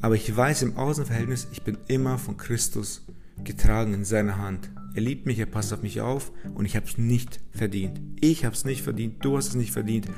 Aber 0.00 0.14
ich 0.14 0.34
weiß 0.34 0.62
im 0.62 0.76
Außenverhältnis, 0.76 1.48
ich 1.52 1.62
bin 1.62 1.76
immer 1.88 2.18
von 2.18 2.36
Christus 2.36 3.06
getragen 3.44 3.94
in 3.94 4.04
seiner 4.04 4.38
Hand. 4.38 4.70
Er 4.94 5.02
liebt 5.02 5.26
mich, 5.26 5.38
er 5.38 5.46
passt 5.46 5.72
auf 5.72 5.82
mich 5.82 6.00
auf 6.00 6.32
und 6.54 6.64
ich 6.64 6.76
habe 6.76 6.86
es 6.86 6.98
nicht 6.98 7.40
verdient. 7.50 8.00
Ich 8.20 8.44
habe 8.44 8.54
es 8.54 8.64
nicht 8.64 8.82
verdient, 8.82 9.24
du 9.24 9.36
hast 9.36 9.48
es 9.48 9.54
nicht 9.54 9.72
verdient. 9.72 10.08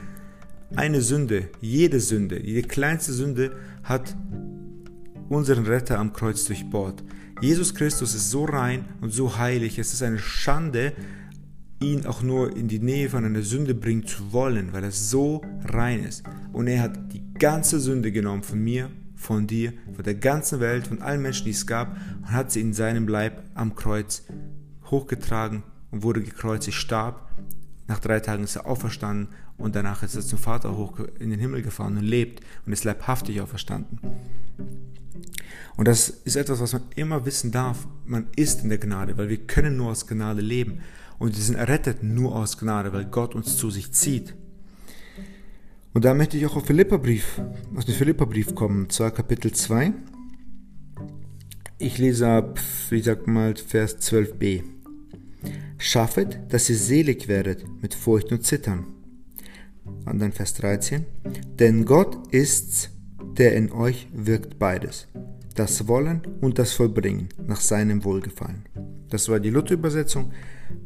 Eine 0.76 1.00
Sünde, 1.00 1.49
jede 1.61 2.00
Sünde, 2.00 2.40
jede 2.40 2.67
kleinste 2.67 3.12
Sünde 3.12 3.57
hat 3.83 4.17
unseren 5.29 5.67
Retter 5.67 5.99
am 5.99 6.12
Kreuz 6.12 6.45
durchbohrt. 6.45 7.02
Jesus 7.40 7.75
Christus 7.75 8.14
ist 8.14 8.31
so 8.31 8.45
rein 8.45 8.85
und 9.00 9.12
so 9.12 9.38
heilig, 9.38 9.79
es 9.79 9.93
ist 9.93 10.02
eine 10.02 10.19
Schande, 10.19 10.93
ihn 11.81 12.07
auch 12.07 12.23
nur 12.23 12.57
in 12.57 12.69
die 12.69 12.79
Nähe 12.79 13.09
von 13.09 13.25
einer 13.25 13.43
Sünde 13.43 13.75
bringen 13.75 14.07
zu 14.07 14.33
wollen, 14.33 14.73
weil 14.73 14.85
er 14.85 14.93
so 14.93 15.43
rein 15.65 16.05
ist. 16.05 16.23
Und 16.53 16.67
er 16.67 16.83
hat 16.83 17.13
die 17.13 17.23
ganze 17.39 17.81
Sünde 17.81 18.13
genommen 18.13 18.43
von 18.43 18.63
mir, 18.63 18.91
von 19.17 19.47
dir, 19.47 19.73
von 19.95 20.05
der 20.05 20.15
ganzen 20.15 20.61
Welt, 20.61 20.87
von 20.87 21.01
allen 21.01 21.23
Menschen, 21.23 21.45
die 21.45 21.51
es 21.51 21.67
gab, 21.67 21.97
und 22.19 22.33
hat 22.33 22.53
sie 22.53 22.61
in 22.61 22.75
seinem 22.75 23.09
Leib 23.09 23.43
am 23.55 23.75
Kreuz 23.75 24.25
hochgetragen 24.91 25.63
und 25.91 26.03
wurde 26.03 26.23
gekreuzigt, 26.23 26.77
starb. 26.77 27.31
Nach 27.89 27.99
drei 27.99 28.21
Tagen 28.21 28.45
ist 28.45 28.57
er 28.57 28.67
auferstanden 28.67 29.29
und 29.57 29.75
danach 29.75 30.03
ist 30.03 30.15
er 30.15 30.23
zum 30.23 30.39
Vater 30.39 30.77
hoch 30.77 31.01
in 31.19 31.31
den 31.31 31.41
Himmel 31.41 31.63
gefahren 31.63 31.97
und 31.97 32.05
lebt 32.05 32.43
und 32.65 32.73
ist 32.73 32.85
leibhaftig 32.85 33.41
auferstanden. 33.41 33.99
Und 35.77 35.89
das 35.89 36.09
ist 36.09 36.37
etwas, 36.37 36.61
was 36.61 36.73
man 36.75 36.83
immer 36.95 37.25
wissen 37.25 37.53
darf. 37.53 37.89
Man 38.05 38.27
ist 38.37 38.63
in 38.63 38.69
der 38.69 38.79
Gnade, 38.79 39.17
weil 39.17 39.29
wir 39.29 39.39
können 39.39 39.77
nur 39.77 39.91
aus 39.91 40.07
Gnade 40.07 40.43
leben. 40.43 40.81
Und 41.21 41.37
wir 41.37 41.45
sind 41.45 41.57
errettet 41.57 42.03
nur 42.03 42.35
aus 42.35 42.57
Gnade, 42.57 42.95
weil 42.95 43.05
Gott 43.05 43.35
uns 43.35 43.59
zu 43.59 43.71
sich 43.71 43.93
zieht. 43.93 44.35
Und 45.93 46.07
da 46.07 46.15
möchte 46.15 46.39
ich 46.39 46.47
auch 46.47 46.57
auf 46.57 46.65
Philipperbrief, 46.67 47.43
aus 47.77 47.85
dem 47.85 47.95
Philipperbrief 47.95 48.55
kommen, 48.55 48.89
zwar 48.89 49.11
Kapitel 49.11 49.53
2. 49.53 49.93
Ich 51.79 51.99
lese 51.99 52.27
ab, 52.27 52.59
wie 52.89 53.03
sagt 53.03 53.27
mal, 53.27 53.55
Vers 53.55 53.99
12b. 53.99 54.62
Schaffet, 55.77 56.41
dass 56.49 56.71
ihr 56.71 56.77
selig 56.77 57.29
werdet 57.29 57.65
mit 57.83 57.95
Furcht 57.95 58.33
und 58.33 58.47
Zittern. 58.47 58.87
Und 60.07 60.21
dann 60.21 60.33
Vers 60.33 60.55
13. 60.55 61.05
Denn 61.59 61.85
Gott 61.85 62.33
ist's, 62.33 62.89
der 63.37 63.57
in 63.57 63.73
euch 63.73 64.09
wirkt 64.15 64.59
beides. 64.59 65.07
Das 65.55 65.87
Wollen 65.87 66.23
und 66.41 66.59
das 66.59 66.73
Vollbringen 66.73 67.29
nach 67.47 67.61
seinem 67.61 68.05
Wohlgefallen. 68.05 68.70
Das 69.11 69.29
war 69.29 69.40
die 69.40 69.50
Luther-Übersetzung. 69.50 70.33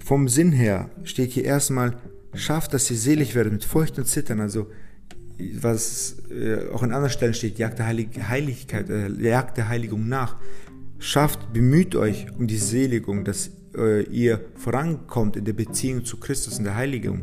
Vom 0.05 0.29
Sinn 0.29 0.53
her 0.53 0.91
steht 1.05 1.33
hier 1.33 1.45
erstmal, 1.45 1.97
schafft, 2.35 2.75
dass 2.75 2.91
ihr 2.91 2.97
selig 2.97 3.35
werdet 3.35 3.53
mit 3.53 3.65
Furcht 3.65 3.99
und 3.99 4.07
Zittern. 4.07 4.41
Also, 4.41 4.67
was 5.61 6.17
äh, 6.31 6.69
auch 6.73 6.83
in 6.83 6.93
anderen 6.93 7.11
Stellen 7.11 7.35
steht, 7.35 7.59
jagt 7.59 7.79
der 7.79 7.87
Heilig 7.87 8.09
Heiligkeit, 8.29 8.89
äh, 8.89 9.09
jagt 9.09 9.57
der 9.57 9.69
Heiligung 9.69 10.09
nach. 10.09 10.37
Schafft, 10.99 11.53
bemüht 11.53 11.95
euch 11.97 12.27
um 12.39 12.47
die 12.47 12.57
Seligung, 12.57 13.25
dass 13.25 13.51
äh, 13.77 14.05
ihr 14.05 14.41
vorankommt 14.57 15.37
in 15.37 15.45
der 15.45 15.53
Beziehung 15.53 16.05
zu 16.05 16.19
Christus, 16.19 16.59
in 16.59 16.65
der 16.65 16.77
Heiligung. 16.77 17.23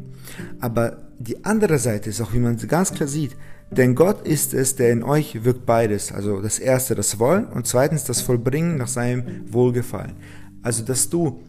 Aber 0.59 1.09
die 1.19 1.43
andere 1.45 1.79
Seite 1.79 2.09
ist 2.09 2.21
auch, 2.21 2.33
wie 2.33 2.39
man 2.39 2.57
ganz 2.57 2.93
klar 2.93 3.07
sieht, 3.07 3.35
denn 3.71 3.95
Gott 3.95 4.27
ist 4.27 4.53
es, 4.53 4.75
der 4.75 4.91
in 4.91 5.01
euch 5.01 5.45
wirkt 5.45 5.65
beides. 5.65 6.11
Also 6.11 6.41
das 6.41 6.59
erste 6.59 6.93
das 6.93 7.19
Wollen 7.19 7.45
und 7.45 7.67
zweitens 7.67 8.03
das 8.03 8.21
Vollbringen 8.21 8.77
nach 8.77 8.87
seinem 8.87 9.23
Wohlgefallen. 9.51 10.15
Also 10.61 10.83
dass 10.83 11.09
du 11.09 11.41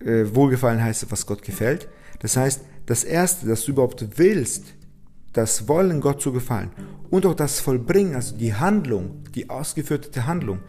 äh, 0.00 0.24
Wohlgefallen 0.34 0.82
heißt, 0.82 1.10
was 1.10 1.26
Gott 1.26 1.42
gefällt. 1.42 1.88
Das 2.20 2.36
heißt, 2.36 2.62
das 2.86 3.04
erste, 3.04 3.46
dass 3.46 3.64
du 3.64 3.72
überhaupt 3.72 4.18
willst, 4.18 4.64
das 5.32 5.68
Wollen 5.68 6.00
Gott 6.00 6.20
zu 6.20 6.32
gefallen 6.32 6.70
und 7.10 7.24
auch 7.26 7.34
das 7.34 7.60
Vollbringen, 7.60 8.14
also 8.14 8.36
die 8.36 8.54
Handlung, 8.54 9.22
die 9.34 9.48
ausgeführte 9.48 10.26
Handlung, 10.26 10.60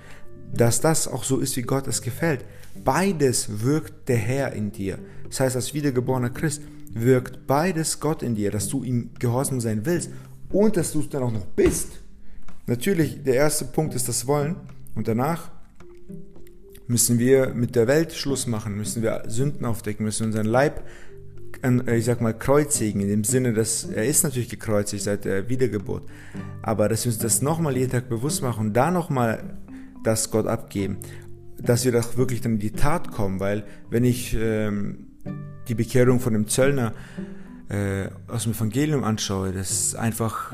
dass 0.54 0.82
das 0.82 1.08
auch 1.08 1.24
so 1.24 1.40
ist, 1.40 1.56
wie 1.58 1.64
Gott 1.64 1.88
es 1.88 2.02
gefällt. 2.02 2.46
Beides 2.84 3.62
wirkt 3.64 4.08
der 4.08 4.18
Herr 4.18 4.54
in 4.54 4.72
dir. 4.72 5.00
Das 5.28 5.40
heißt, 5.40 5.56
als 5.56 5.74
wiedergeborener 5.74 6.30
Christ 6.30 6.62
wirkt 6.94 7.48
beides 7.48 8.00
Gott 8.00 8.22
in 8.22 8.36
dir, 8.36 8.52
dass 8.52 8.68
du 8.68 8.84
ihm 8.84 9.12
gehorsam 9.18 9.62
sein 9.62 9.86
willst 9.86 10.12
und 10.50 10.78
dass 10.78 10.92
du 10.92 11.00
es 11.00 11.10
dann 11.10 11.24
auch 11.24 11.32
noch 11.32 11.46
bist. 11.46 11.90
Natürlich, 12.68 13.24
der 13.24 13.36
erste 13.36 13.66
Punkt 13.66 13.96
ist 13.96 14.08
das 14.08 14.28
Wollen 14.28 14.56
und 14.96 15.08
danach 15.08 15.52
müssen 16.88 17.20
wir 17.20 17.54
mit 17.54 17.76
der 17.76 17.88
Welt 17.88 18.14
Schluss 18.14 18.48
machen, 18.48 18.76
müssen 18.76 19.02
wir 19.02 19.24
Sünden 19.28 19.66
aufdecken, 19.66 20.06
müssen 20.06 20.28
unseren 20.28 20.46
Leib, 20.46 20.84
äh, 21.64 21.98
ich 21.98 22.06
sag 22.06 22.22
mal, 22.22 22.38
kreuzigen, 22.38 23.02
in 23.02 23.08
dem 23.08 23.24
Sinne, 23.24 23.54
dass 23.54 23.86
er 23.86 24.06
ist 24.06 24.24
natürlich 24.24 24.50
gekreuzigt 24.50 25.04
seit 25.04 25.26
der 25.26 25.50
Wiedergeburt, 25.50 26.04
aber 26.62 26.90
dass 26.90 27.06
wir 27.06 27.12
uns 27.12 27.20
das 27.20 27.42
nochmal 27.42 27.78
jeden 27.78 27.92
Tag 27.92 28.10
bewusst 28.10 28.42
machen 28.42 28.68
und 28.68 28.74
da 28.74 28.92
nochmal 28.92 29.58
das 30.04 30.32
Gott 30.32 30.48
abgeben, 30.48 30.98
dass 31.58 31.86
wir 31.86 31.92
doch 31.92 32.18
wirklich 32.18 32.42
dann 32.42 32.54
in 32.54 32.60
die 32.60 32.72
Tat 32.72 33.12
kommen, 33.12 33.40
weil 33.40 33.64
wenn 33.90 34.04
ich 34.04 34.36
ähm, 34.40 35.08
die 35.68 35.76
Bekehrung 35.76 36.20
von 36.20 36.34
dem 36.34 36.48
Zöllner 36.48 36.94
äh, 37.70 38.08
aus 38.28 38.44
dem 38.44 38.54
Evangelium 38.54 39.04
anschaue, 39.04 39.52
das 39.54 39.72
ist 39.72 39.96
einfach 39.96 40.54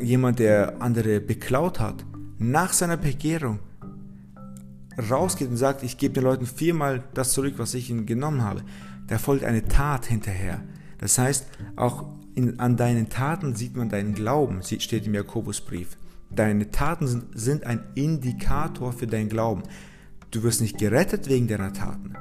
jemand, 0.00 0.38
der 0.38 0.80
andere 0.80 1.20
beklaut 1.20 1.80
hat, 1.80 2.04
nach 2.38 2.72
seiner 2.72 2.96
Bekehrung 2.96 3.58
rausgeht 5.10 5.48
und 5.48 5.56
sagt, 5.56 5.82
ich 5.82 5.98
gebe 5.98 6.14
den 6.14 6.24
Leuten 6.24 6.46
viermal 6.46 7.04
das 7.14 7.32
zurück, 7.32 7.54
was 7.58 7.74
ich 7.74 7.90
ihnen 7.90 8.06
genommen 8.06 8.42
habe, 8.42 8.62
da 9.06 9.18
folgt 9.18 9.44
eine 9.44 9.66
Tat 9.66 10.06
hinterher. 10.06 10.62
Das 10.98 11.18
heißt, 11.18 11.46
auch 11.76 12.06
in, 12.34 12.58
an 12.58 12.76
deinen 12.76 13.08
Taten 13.08 13.54
sieht 13.54 13.76
man 13.76 13.88
deinen 13.88 14.14
Glauben, 14.14 14.62
steht 14.62 15.06
im 15.06 15.14
Jakobusbrief. 15.14 15.96
Deine 16.30 16.70
Taten 16.70 17.06
sind, 17.06 17.24
sind 17.34 17.64
ein 17.64 17.80
Indikator 17.94 18.92
für 18.92 19.06
deinen 19.06 19.28
Glauben. 19.28 19.62
Du 20.30 20.42
wirst 20.42 20.60
nicht 20.60 20.78
gerettet 20.78 21.28
wegen 21.28 21.46
deiner 21.46 21.72
Taten, 21.72 22.14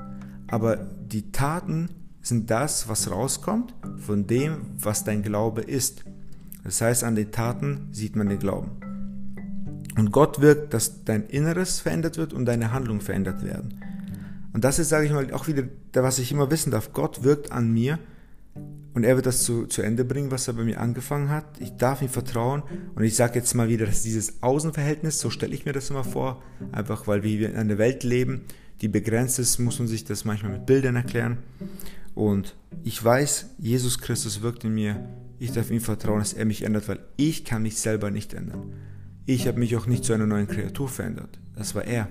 aber 0.47 0.75
die 0.77 1.31
Taten 1.31 1.89
sind 2.21 2.49
das, 2.49 2.87
was 2.87 3.09
rauskommt 3.09 3.73
von 3.97 4.27
dem, 4.27 4.61
was 4.79 5.03
dein 5.03 5.21
Glaube 5.21 5.61
ist. 5.61 6.03
Das 6.63 6.81
heißt, 6.81 7.03
an 7.03 7.15
den 7.15 7.31
Taten 7.31 7.89
sieht 7.91 8.15
man 8.15 8.29
den 8.29 8.39
Glauben. 8.39 8.84
Und 9.97 10.11
Gott 10.11 10.41
wirkt, 10.41 10.73
dass 10.73 11.03
dein 11.05 11.25
Inneres 11.27 11.79
verändert 11.79 12.17
wird 12.17 12.33
und 12.33 12.45
deine 12.45 12.71
Handlungen 12.73 13.01
verändert 13.01 13.43
werden. 13.43 13.79
Und 14.53 14.63
das 14.63 14.79
ist, 14.79 14.89
sage 14.89 15.05
ich 15.05 15.11
mal, 15.11 15.31
auch 15.33 15.47
wieder, 15.47 15.63
was 15.93 16.19
ich 16.19 16.31
immer 16.31 16.49
wissen 16.51 16.71
darf. 16.71 16.93
Gott 16.93 17.23
wirkt 17.23 17.51
an 17.51 17.71
mir 17.73 17.99
und 18.93 19.03
er 19.03 19.17
wird 19.17 19.25
das 19.25 19.43
zu, 19.43 19.67
zu 19.67 19.81
Ende 19.81 20.05
bringen, 20.05 20.31
was 20.31 20.47
er 20.47 20.53
bei 20.53 20.63
mir 20.63 20.79
angefangen 20.79 21.29
hat. 21.29 21.45
Ich 21.59 21.75
darf 21.75 22.01
ihm 22.01 22.07
vertrauen. 22.07 22.63
Und 22.95 23.03
ich 23.03 23.15
sage 23.15 23.37
jetzt 23.37 23.53
mal 23.53 23.67
wieder, 23.67 23.85
dass 23.85 24.03
dieses 24.03 24.41
Außenverhältnis, 24.41 25.19
so 25.19 25.29
stelle 25.29 25.53
ich 25.53 25.65
mir 25.65 25.73
das 25.73 25.89
immer 25.89 26.05
vor, 26.05 26.41
einfach 26.71 27.05
weil 27.05 27.21
wir 27.23 27.49
in 27.49 27.57
einer 27.57 27.77
Welt 27.77 28.03
leben, 28.03 28.45
die 28.79 28.87
begrenzt 28.87 29.39
ist, 29.39 29.59
muss 29.59 29.79
man 29.79 29.89
sich 29.89 30.05
das 30.05 30.23
manchmal 30.23 30.53
mit 30.53 30.65
Bildern 30.65 30.95
erklären. 30.95 31.39
Und 32.13 32.55
ich 32.85 33.03
weiß, 33.03 33.47
Jesus 33.57 33.99
Christus 33.99 34.41
wirkt 34.41 34.63
in 34.63 34.73
mir. 34.73 35.05
Ich 35.39 35.51
darf 35.51 35.69
ihm 35.69 35.81
vertrauen, 35.81 36.19
dass 36.19 36.31
er 36.31 36.45
mich 36.45 36.63
ändert, 36.63 36.87
weil 36.87 36.99
ich 37.17 37.43
kann 37.43 37.63
mich 37.63 37.77
selber 37.77 38.09
nicht 38.09 38.33
ändern. 38.33 38.71
Ich 39.27 39.47
habe 39.47 39.57
mich 39.57 39.75
auch 39.75 39.87
nicht 39.87 40.03
zu 40.03 40.13
einer 40.13 40.27
neuen 40.27 40.47
Kreatur 40.47 40.87
verändert. 40.87 41.39
Das 41.55 41.73
war 41.73 41.83
er. 41.83 42.07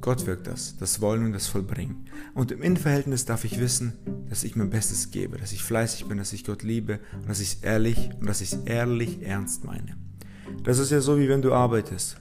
Gott 0.00 0.26
wirkt 0.26 0.48
das, 0.48 0.76
das 0.76 1.00
Wollen 1.00 1.26
und 1.26 1.32
das 1.32 1.46
Vollbringen. 1.46 2.06
Und 2.34 2.50
im 2.50 2.62
Innenverhältnis 2.62 3.26
darf 3.26 3.44
ich 3.44 3.60
wissen, 3.60 3.92
dass 4.28 4.42
ich 4.42 4.56
mein 4.56 4.70
Bestes 4.70 5.12
gebe, 5.12 5.36
dass 5.36 5.52
ich 5.52 5.62
fleißig 5.62 6.06
bin, 6.06 6.18
dass 6.18 6.32
ich 6.32 6.44
Gott 6.44 6.64
liebe 6.64 6.98
und 7.20 7.28
dass 7.28 7.38
ich 7.38 7.52
es 7.52 7.62
ehrlich 7.62 8.10
und 8.18 8.26
dass 8.28 8.40
ich 8.40 8.52
es 8.52 8.58
ehrlich 8.64 9.22
ernst 9.22 9.64
meine. 9.64 9.96
Das 10.64 10.78
ist 10.78 10.90
ja 10.90 11.00
so, 11.00 11.18
wie 11.18 11.28
wenn 11.28 11.42
du 11.42 11.52
arbeitest. 11.52 12.16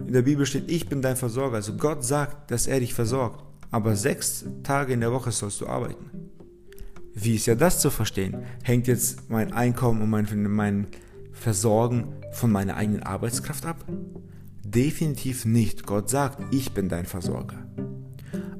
In 0.00 0.12
der 0.12 0.22
Bibel 0.22 0.46
steht, 0.46 0.68
ich 0.68 0.88
bin 0.88 1.02
dein 1.02 1.16
Versorger. 1.16 1.56
Also 1.56 1.76
Gott 1.76 2.04
sagt, 2.04 2.50
dass 2.50 2.66
er 2.66 2.80
dich 2.80 2.94
versorgt. 2.94 3.44
Aber 3.70 3.94
sechs 3.94 4.44
Tage 4.64 4.92
in 4.92 5.00
der 5.00 5.12
Woche 5.12 5.30
sollst 5.30 5.60
du 5.60 5.68
arbeiten. 5.68 6.10
Wie 7.14 7.36
ist 7.36 7.46
ja 7.46 7.54
das 7.54 7.80
zu 7.80 7.90
verstehen? 7.90 8.42
Hängt 8.62 8.88
jetzt 8.88 9.30
mein 9.30 9.52
Einkommen 9.52 10.02
und 10.02 10.10
mein, 10.10 10.26
mein 10.50 10.86
Versorgen 11.34 12.14
von 12.32 12.50
meiner 12.50 12.76
eigenen 12.76 13.02
Arbeitskraft 13.02 13.66
ab? 13.66 13.84
Definitiv 14.64 15.44
nicht. 15.44 15.84
Gott 15.84 16.08
sagt, 16.08 16.54
ich 16.54 16.72
bin 16.72 16.88
dein 16.88 17.04
Versorger. 17.04 17.66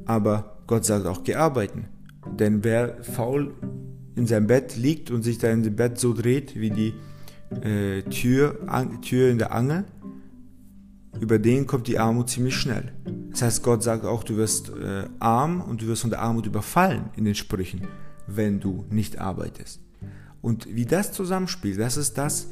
Aber 0.05 0.59
Gott 0.67 0.85
sagt 0.85 1.07
auch, 1.07 1.25
geh 1.25 1.37
arbeiten. 1.37 1.87
Denn 2.39 2.63
wer 2.63 3.03
faul 3.03 3.55
in 4.17 4.27
seinem 4.27 4.47
Bett 4.47 4.77
liegt 4.77 5.11
und 5.11 5.23
sich 5.23 5.39
da 5.39 5.51
in 5.51 5.63
dem 5.63 5.77
Bett 5.77 5.99
so 5.99 6.13
dreht 6.13 6.55
wie 6.57 6.71
die 6.71 6.95
äh, 7.63 8.03
Tür, 8.03 8.59
an, 8.67 9.03
Tür 9.03 9.31
in 9.31 9.39
der 9.39 9.53
Angel, 9.53 9.85
über 11.21 11.39
den 11.39 11.67
kommt 11.67 11.87
die 11.87 11.99
Armut 11.99 12.29
ziemlich 12.29 12.57
schnell. 12.57 12.93
Das 13.31 13.43
heißt, 13.43 13.63
Gott 13.63 13.83
sagt 13.83 14.05
auch, 14.05 14.25
du 14.25 14.37
wirst 14.37 14.71
äh, 14.71 15.07
arm 15.19 15.61
und 15.61 15.83
du 15.83 15.87
wirst 15.87 16.03
von 16.03 16.11
der 16.11 16.21
Armut 16.21 16.47
überfallen 16.47 17.11
in 17.17 17.25
den 17.25 17.35
Sprüchen, 17.35 17.83
wenn 18.27 18.61
du 18.61 18.85
nicht 18.91 19.19
arbeitest. 19.19 19.81
Und 20.41 20.67
wie 20.75 20.87
das 20.87 21.13
zusammenspielt, 21.13 21.79
das 21.81 21.97
ist 21.97 22.19
das, 22.19 22.49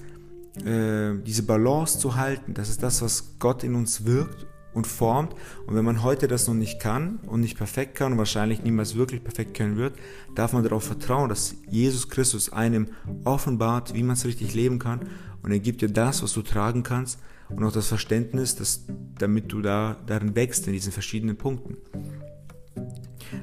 äh, 0.64 1.14
diese 1.24 1.44
Balance 1.44 1.98
zu 1.98 2.16
halten, 2.16 2.54
das 2.54 2.68
ist 2.68 2.82
das, 2.82 3.02
was 3.02 3.38
Gott 3.38 3.64
in 3.64 3.74
uns 3.74 4.04
wirkt 4.04 4.46
und 4.74 4.86
formt. 4.86 5.34
Und 5.66 5.74
wenn 5.74 5.84
man 5.84 6.02
heute 6.02 6.28
das 6.28 6.46
noch 6.46 6.54
nicht 6.54 6.80
kann 6.80 7.18
und 7.26 7.40
nicht 7.40 7.56
perfekt 7.56 7.94
kann 7.94 8.12
und 8.12 8.18
wahrscheinlich 8.18 8.62
niemals 8.62 8.94
wirklich 8.94 9.22
perfekt 9.22 9.54
können 9.54 9.76
wird, 9.76 9.94
darf 10.34 10.52
man 10.52 10.62
darauf 10.62 10.84
vertrauen, 10.84 11.28
dass 11.28 11.54
Jesus 11.68 12.08
Christus 12.08 12.52
einem 12.52 12.88
offenbart, 13.24 13.94
wie 13.94 14.02
man 14.02 14.14
es 14.14 14.24
richtig 14.24 14.54
leben 14.54 14.78
kann. 14.78 15.00
Und 15.42 15.50
er 15.50 15.58
gibt 15.58 15.82
dir 15.82 15.90
das, 15.90 16.22
was 16.22 16.32
du 16.32 16.42
tragen 16.42 16.82
kannst 16.82 17.18
und 17.48 17.64
auch 17.64 17.72
das 17.72 17.88
Verständnis, 17.88 18.54
dass, 18.54 18.84
damit 19.18 19.52
du 19.52 19.60
da 19.60 19.96
darin 20.06 20.34
wächst 20.34 20.66
in 20.66 20.72
diesen 20.72 20.92
verschiedenen 20.92 21.36
Punkten. 21.36 21.76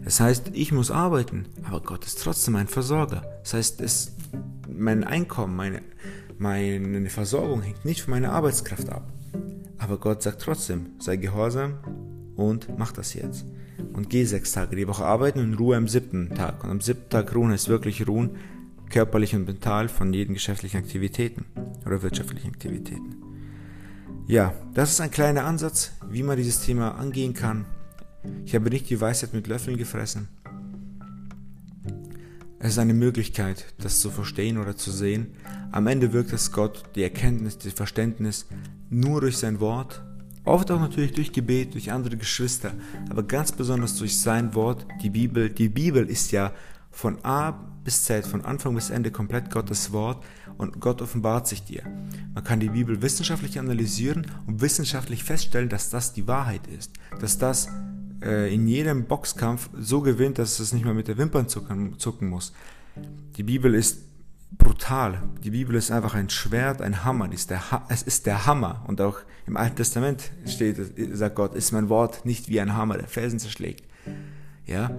Das 0.03 0.19
heißt, 0.19 0.51
ich 0.53 0.71
muss 0.71 0.91
arbeiten, 0.91 1.45
aber 1.63 1.81
Gott 1.81 2.05
ist 2.05 2.21
trotzdem 2.21 2.53
mein 2.53 2.67
Versorger. 2.67 3.39
Das 3.43 3.53
heißt, 3.53 3.81
es, 3.81 4.15
mein 4.67 5.03
Einkommen, 5.03 5.55
meine, 5.55 5.81
meine 6.39 7.09
Versorgung 7.09 7.61
hängt 7.61 7.85
nicht 7.85 8.01
von 8.01 8.11
meiner 8.11 8.31
Arbeitskraft 8.31 8.89
ab. 8.89 9.11
Aber 9.77 9.97
Gott 9.97 10.23
sagt 10.23 10.41
trotzdem, 10.41 10.87
sei 10.99 11.17
gehorsam 11.17 11.77
und 12.35 12.77
mach 12.77 12.91
das 12.91 13.13
jetzt. 13.13 13.45
Und 13.93 14.09
geh 14.09 14.23
sechs 14.23 14.53
Tage 14.53 14.75
die 14.75 14.87
Woche 14.87 15.05
arbeiten 15.05 15.39
und 15.39 15.53
ruhe 15.55 15.75
am 15.75 15.87
siebten 15.87 16.33
Tag. 16.35 16.63
Und 16.63 16.69
am 16.69 16.81
siebten 16.81 17.09
Tag 17.09 17.35
ruhen 17.35 17.51
ist 17.51 17.67
wirklich 17.67 18.07
ruhen, 18.07 18.37
körperlich 18.89 19.35
und 19.35 19.45
mental 19.45 19.89
von 19.89 20.13
jeden 20.13 20.33
geschäftlichen 20.33 20.77
Aktivitäten 20.77 21.45
oder 21.85 22.01
wirtschaftlichen 22.01 22.49
Aktivitäten. 22.49 23.15
Ja, 24.27 24.53
das 24.73 24.91
ist 24.91 25.01
ein 25.01 25.11
kleiner 25.11 25.45
Ansatz, 25.45 25.91
wie 26.09 26.23
man 26.23 26.37
dieses 26.37 26.61
Thema 26.61 26.95
angehen 26.95 27.33
kann. 27.33 27.65
Ich 28.45 28.55
habe 28.55 28.69
nicht 28.69 28.89
die 28.89 28.99
Weisheit 28.99 29.33
mit 29.33 29.47
Löffeln 29.47 29.77
gefressen. 29.77 30.27
Es 32.61 32.73
ist 32.73 32.79
eine 32.79 32.93
Möglichkeit, 32.93 33.73
das 33.77 34.01
zu 34.01 34.11
verstehen 34.11 34.57
oder 34.57 34.75
zu 34.75 34.91
sehen. 34.91 35.33
Am 35.71 35.87
Ende 35.87 36.11
wirkt 36.11 36.33
es 36.33 36.51
Gott, 36.51 36.83
die 36.95 37.03
Erkenntnis, 37.03 37.57
das 37.57 37.71
Verständnis, 37.71 38.47
nur 38.89 39.21
durch 39.21 39.37
sein 39.37 39.61
Wort, 39.61 40.03
oft 40.43 40.69
auch 40.69 40.79
natürlich 40.81 41.13
durch 41.13 41.31
Gebet, 41.31 41.73
durch 41.73 41.91
andere 41.93 42.17
Geschwister, 42.17 42.73
aber 43.09 43.23
ganz 43.23 43.53
besonders 43.53 43.95
durch 43.95 44.19
sein 44.19 44.55
Wort, 44.55 44.85
die 45.01 45.09
Bibel. 45.09 45.49
Die 45.49 45.69
Bibel 45.69 46.05
ist 46.05 46.31
ja 46.31 46.51
von 46.91 47.23
A 47.23 47.51
bis 47.85 48.03
Z, 48.03 48.27
von 48.27 48.43
Anfang 48.43 48.75
bis 48.75 48.89
Ende 48.89 49.09
komplett 49.09 49.49
Gottes 49.51 49.93
Wort 49.93 50.21
und 50.57 50.81
Gott 50.81 51.01
offenbart 51.01 51.47
sich 51.47 51.63
dir. 51.63 51.83
Man 52.33 52.43
kann 52.43 52.59
die 52.59 52.69
Bibel 52.69 53.01
wissenschaftlich 53.01 53.57
analysieren 53.57 54.27
und 54.47 54.59
wissenschaftlich 54.59 55.23
feststellen, 55.23 55.69
dass 55.69 55.89
das 55.89 56.11
die 56.11 56.27
Wahrheit 56.27 56.67
ist, 56.67 56.91
dass 57.21 57.37
das 57.37 57.69
äh, 58.21 58.53
in 58.53 58.67
jedem 58.67 59.05
Boxkampf 59.05 59.69
so 59.79 60.01
gewinnt, 60.01 60.37
dass 60.37 60.59
es 60.59 60.73
nicht 60.73 60.85
mehr 60.85 60.93
mit 60.93 61.07
der 61.07 61.17
Wimpern 61.17 61.47
zucken, 61.47 61.97
zucken 61.99 62.29
muss. 62.29 62.53
Die 63.37 63.43
Bibel 63.43 63.73
ist 63.73 63.99
brutal. 64.51 65.21
Die 65.43 65.51
Bibel 65.51 65.75
ist 65.75 65.91
einfach 65.91 66.15
ein 66.15 66.29
Schwert, 66.29 66.81
ein 66.81 67.03
Hammer. 67.03 67.31
Ist 67.31 67.51
ha 67.51 67.85
es 67.89 68.01
ist 68.01 68.25
der 68.25 68.45
Hammer. 68.45 68.83
Und 68.87 69.01
auch 69.01 69.19
im 69.45 69.57
Alten 69.57 69.77
Testament 69.77 70.31
steht, 70.45 70.77
sagt 71.15 71.35
Gott, 71.35 71.55
ist 71.55 71.71
mein 71.71 71.89
Wort 71.89 72.25
nicht 72.25 72.49
wie 72.49 72.59
ein 72.59 72.75
Hammer, 72.75 72.97
der 72.97 73.07
Felsen 73.07 73.39
zerschlägt. 73.39 73.83
Ja? 74.65 74.91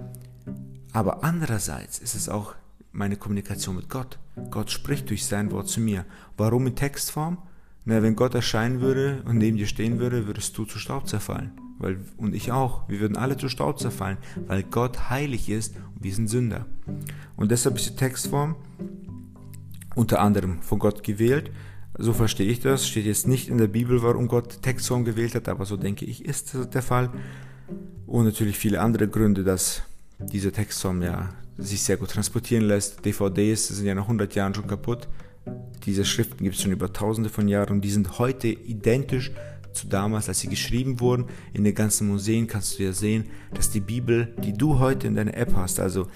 Aber 0.93 1.23
andererseits 1.23 1.99
ist 1.99 2.15
es 2.15 2.29
auch 2.29 2.55
meine 2.91 3.15
Kommunikation 3.15 3.75
mit 3.75 3.89
Gott. 3.89 4.19
Gott 4.49 4.71
spricht 4.71 5.09
durch 5.09 5.25
sein 5.25 5.51
Wort 5.51 5.67
zu 5.67 5.79
mir. 5.79 6.05
Warum 6.37 6.67
in 6.67 6.75
Textform? 6.75 7.37
Na, 7.85 8.03
wenn 8.03 8.15
Gott 8.15 8.35
erscheinen 8.35 8.81
würde 8.81 9.23
und 9.25 9.37
neben 9.37 9.57
dir 9.57 9.67
stehen 9.67 9.99
würde, 9.99 10.27
würdest 10.27 10.57
du 10.57 10.65
zu 10.65 10.77
Staub 10.77 11.07
zerfallen. 11.07 11.51
Weil, 11.81 11.97
und 12.17 12.35
ich 12.35 12.51
auch. 12.51 12.87
Wir 12.87 12.99
würden 12.99 13.17
alle 13.17 13.37
zu 13.37 13.49
Staub 13.49 13.79
zerfallen, 13.79 14.17
weil 14.45 14.61
Gott 14.61 15.09
heilig 15.09 15.49
ist 15.49 15.75
und 15.95 16.03
wir 16.03 16.13
sind 16.13 16.27
Sünder. 16.27 16.67
Und 17.35 17.49
deshalb 17.49 17.75
ist 17.75 17.89
die 17.89 17.95
Textform 17.95 18.55
unter 19.95 20.21
anderem 20.21 20.61
von 20.61 20.77
Gott 20.77 21.03
gewählt. 21.03 21.49
So 21.97 22.13
verstehe 22.13 22.49
ich 22.49 22.59
das. 22.59 22.87
Steht 22.87 23.05
jetzt 23.05 23.27
nicht 23.27 23.49
in 23.49 23.57
der 23.57 23.67
Bibel, 23.67 24.03
warum 24.03 24.27
Gott 24.27 24.61
Textform 24.61 25.05
gewählt 25.05 25.33
hat, 25.33 25.49
aber 25.49 25.65
so 25.65 25.75
denke 25.75 26.05
ich, 26.05 26.23
ist 26.23 26.55
der 26.71 26.83
Fall. 26.83 27.09
Und 28.05 28.25
natürlich 28.25 28.59
viele 28.59 28.79
andere 28.79 29.07
Gründe, 29.07 29.43
dass 29.43 29.81
diese 30.19 30.51
Textform 30.51 31.01
ja 31.01 31.29
sich 31.57 31.81
sehr 31.81 31.97
gut 31.97 32.11
transportieren 32.11 32.65
lässt. 32.65 33.03
DVDs 33.03 33.69
sind 33.69 33.87
ja 33.87 33.95
nach 33.95 34.03
100 34.03 34.35
Jahren 34.35 34.53
schon 34.53 34.67
kaputt. 34.67 35.07
Diese 35.85 36.05
Schriften 36.05 36.43
gibt 36.43 36.55
es 36.55 36.61
schon 36.61 36.71
über 36.71 36.93
tausende 36.93 37.31
von 37.31 37.47
Jahren 37.47 37.69
und 37.73 37.81
die 37.81 37.89
sind 37.89 38.19
heute 38.19 38.49
identisch 38.49 39.31
zu 39.73 39.87
damals, 39.87 40.27
als 40.27 40.39
sie 40.39 40.47
geschrieben 40.47 40.99
wurden. 40.99 41.25
In 41.53 41.63
den 41.63 41.75
ganzen 41.75 42.07
Museen 42.07 42.47
kannst 42.47 42.77
du 42.77 42.83
ja 42.83 42.93
sehen, 42.93 43.25
dass 43.53 43.69
die 43.69 43.79
Bibel, 43.79 44.35
die 44.43 44.53
du 44.53 44.79
heute 44.79 45.07
in 45.07 45.15
deiner 45.15 45.35
App 45.35 45.55
hast, 45.55 45.79
also 45.79 46.07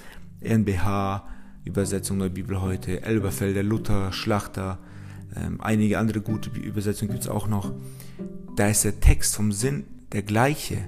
NBH, 0.42 1.28
Übersetzung 1.64 2.20
der 2.20 2.30
Bibel 2.30 2.62
heute, 2.62 3.02
Elberfelder, 3.02 3.64
Luther, 3.64 4.12
Schlachter, 4.12 4.80
ähm, 5.36 5.60
einige 5.62 5.98
andere 6.00 6.22
gute 6.22 6.50
Übersetzungen 6.60 7.12
gibt 7.12 7.24
es 7.24 7.30
auch 7.30 7.48
noch. 7.48 7.74
Da 8.56 8.68
ist 8.68 8.86
der 8.86 9.00
Text 9.00 9.36
vom 9.36 9.52
Sinn 9.52 9.86
der 10.12 10.22
gleiche 10.22 10.88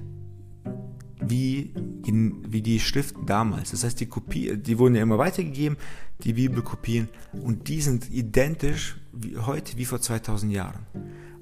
wie, 1.20 1.74
in, 2.06 2.44
wie 2.52 2.62
die 2.62 2.80
Schriften 2.80 3.26
damals. 3.26 3.72
Das 3.72 3.84
heißt, 3.84 4.00
die, 4.00 4.06
Kopie, 4.06 4.56
die 4.58 4.78
wurden 4.78 4.96
ja 4.96 5.02
immer 5.02 5.18
weitergegeben, 5.18 5.78
die 6.24 6.34
Bibelkopien, 6.34 7.10
und 7.34 7.68
die 7.68 7.82
sind 7.82 8.12
identisch 8.12 8.98
wie 9.12 9.38
heute 9.38 9.78
wie 9.78 9.86
vor 9.86 10.00
2000 10.00 10.54
Jahren. 10.54 10.86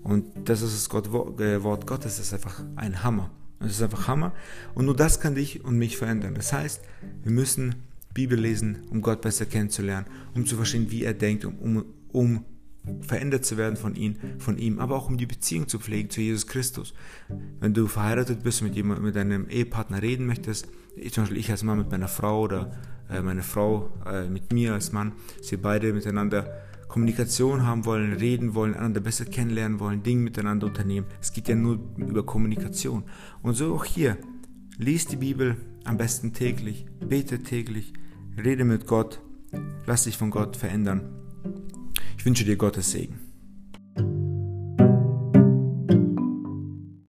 Und 0.05 0.47
das 0.47 0.61
ist 0.61 0.75
das 0.75 0.87
Gott, 0.87 1.07
äh, 1.39 1.63
Wort 1.63 1.87
Gottes, 1.87 2.17
das 2.17 2.27
ist 2.27 2.33
einfach 2.33 2.63
ein 2.75 3.03
Hammer. 3.03 3.31
Das 3.59 3.71
ist 3.71 3.81
einfach 3.81 4.07
Hammer. 4.07 4.33
Und 4.75 4.85
nur 4.85 4.95
das 4.95 5.19
kann 5.19 5.33
dich 5.33 5.65
und 5.65 5.79
mich 5.79 5.97
verändern. 5.97 6.35
Das 6.35 6.53
heißt, 6.53 6.81
wir 7.23 7.31
müssen 7.31 7.75
Bibel 8.13 8.39
lesen, 8.39 8.83
um 8.91 9.01
Gott 9.01 9.21
besser 9.21 9.47
kennenzulernen, 9.47 10.05
um 10.35 10.45
zu 10.45 10.57
verstehen, 10.57 10.91
wie 10.91 11.03
er 11.03 11.15
denkt, 11.15 11.43
um, 11.43 11.57
um, 11.57 11.85
um 12.11 12.45
verändert 13.01 13.45
zu 13.45 13.57
werden 13.57 13.77
von 13.77 13.95
ihm, 13.95 14.17
von 14.37 14.59
ihm, 14.59 14.77
aber 14.77 14.95
auch 14.95 15.09
um 15.09 15.17
die 15.17 15.25
Beziehung 15.25 15.67
zu 15.67 15.79
pflegen 15.79 16.11
zu 16.11 16.21
Jesus 16.21 16.45
Christus. 16.45 16.93
Wenn 17.59 17.73
du 17.73 17.87
verheiratet 17.87 18.43
bist 18.43 18.61
und 18.61 18.67
mit 18.67 18.75
jemand, 18.75 19.01
mit 19.01 19.15
deinem 19.15 19.49
Ehepartner 19.49 20.03
reden 20.03 20.27
möchtest, 20.27 20.67
zum 21.11 21.23
Beispiel 21.23 21.39
ich 21.39 21.49
als 21.49 21.63
Mann 21.63 21.79
mit 21.79 21.89
meiner 21.89 22.07
Frau 22.07 22.41
oder 22.41 22.77
äh, 23.09 23.23
meine 23.23 23.41
Frau 23.41 23.89
äh, 24.05 24.29
mit 24.29 24.53
mir 24.53 24.73
als 24.73 24.91
Mann, 24.91 25.13
wir 25.49 25.59
beide 25.59 25.93
miteinander 25.93 26.61
Kommunikation 26.87 27.65
haben 27.65 27.85
wollen, 27.85 28.13
reden 28.13 28.53
wollen, 28.55 28.73
einander 28.73 29.01
besser 29.01 29.25
kennenlernen 29.25 29.79
wollen, 29.79 30.03
Dinge 30.03 30.21
miteinander 30.21 30.67
unternehmen. 30.67 31.07
Es 31.21 31.33
geht 31.33 31.47
ja 31.47 31.55
nur 31.55 31.79
über 31.97 32.25
Kommunikation. 32.25 33.03
Und 33.41 33.55
so 33.55 33.73
auch 33.75 33.85
hier. 33.85 34.17
Lies 34.77 35.07
die 35.07 35.15
Bibel 35.15 35.55
am 35.85 35.97
besten 35.97 36.33
täglich, 36.33 36.85
bete 36.99 37.43
täglich, 37.43 37.93
Rede 38.37 38.65
mit 38.65 38.85
Gott, 38.85 39.21
lass 39.85 40.03
dich 40.03 40.17
von 40.17 40.31
Gott 40.31 40.57
verändern. 40.57 41.09
Ich 42.17 42.25
wünsche 42.25 42.43
dir 42.43 42.57
Gottes 42.57 42.91
Segen. 42.91 43.24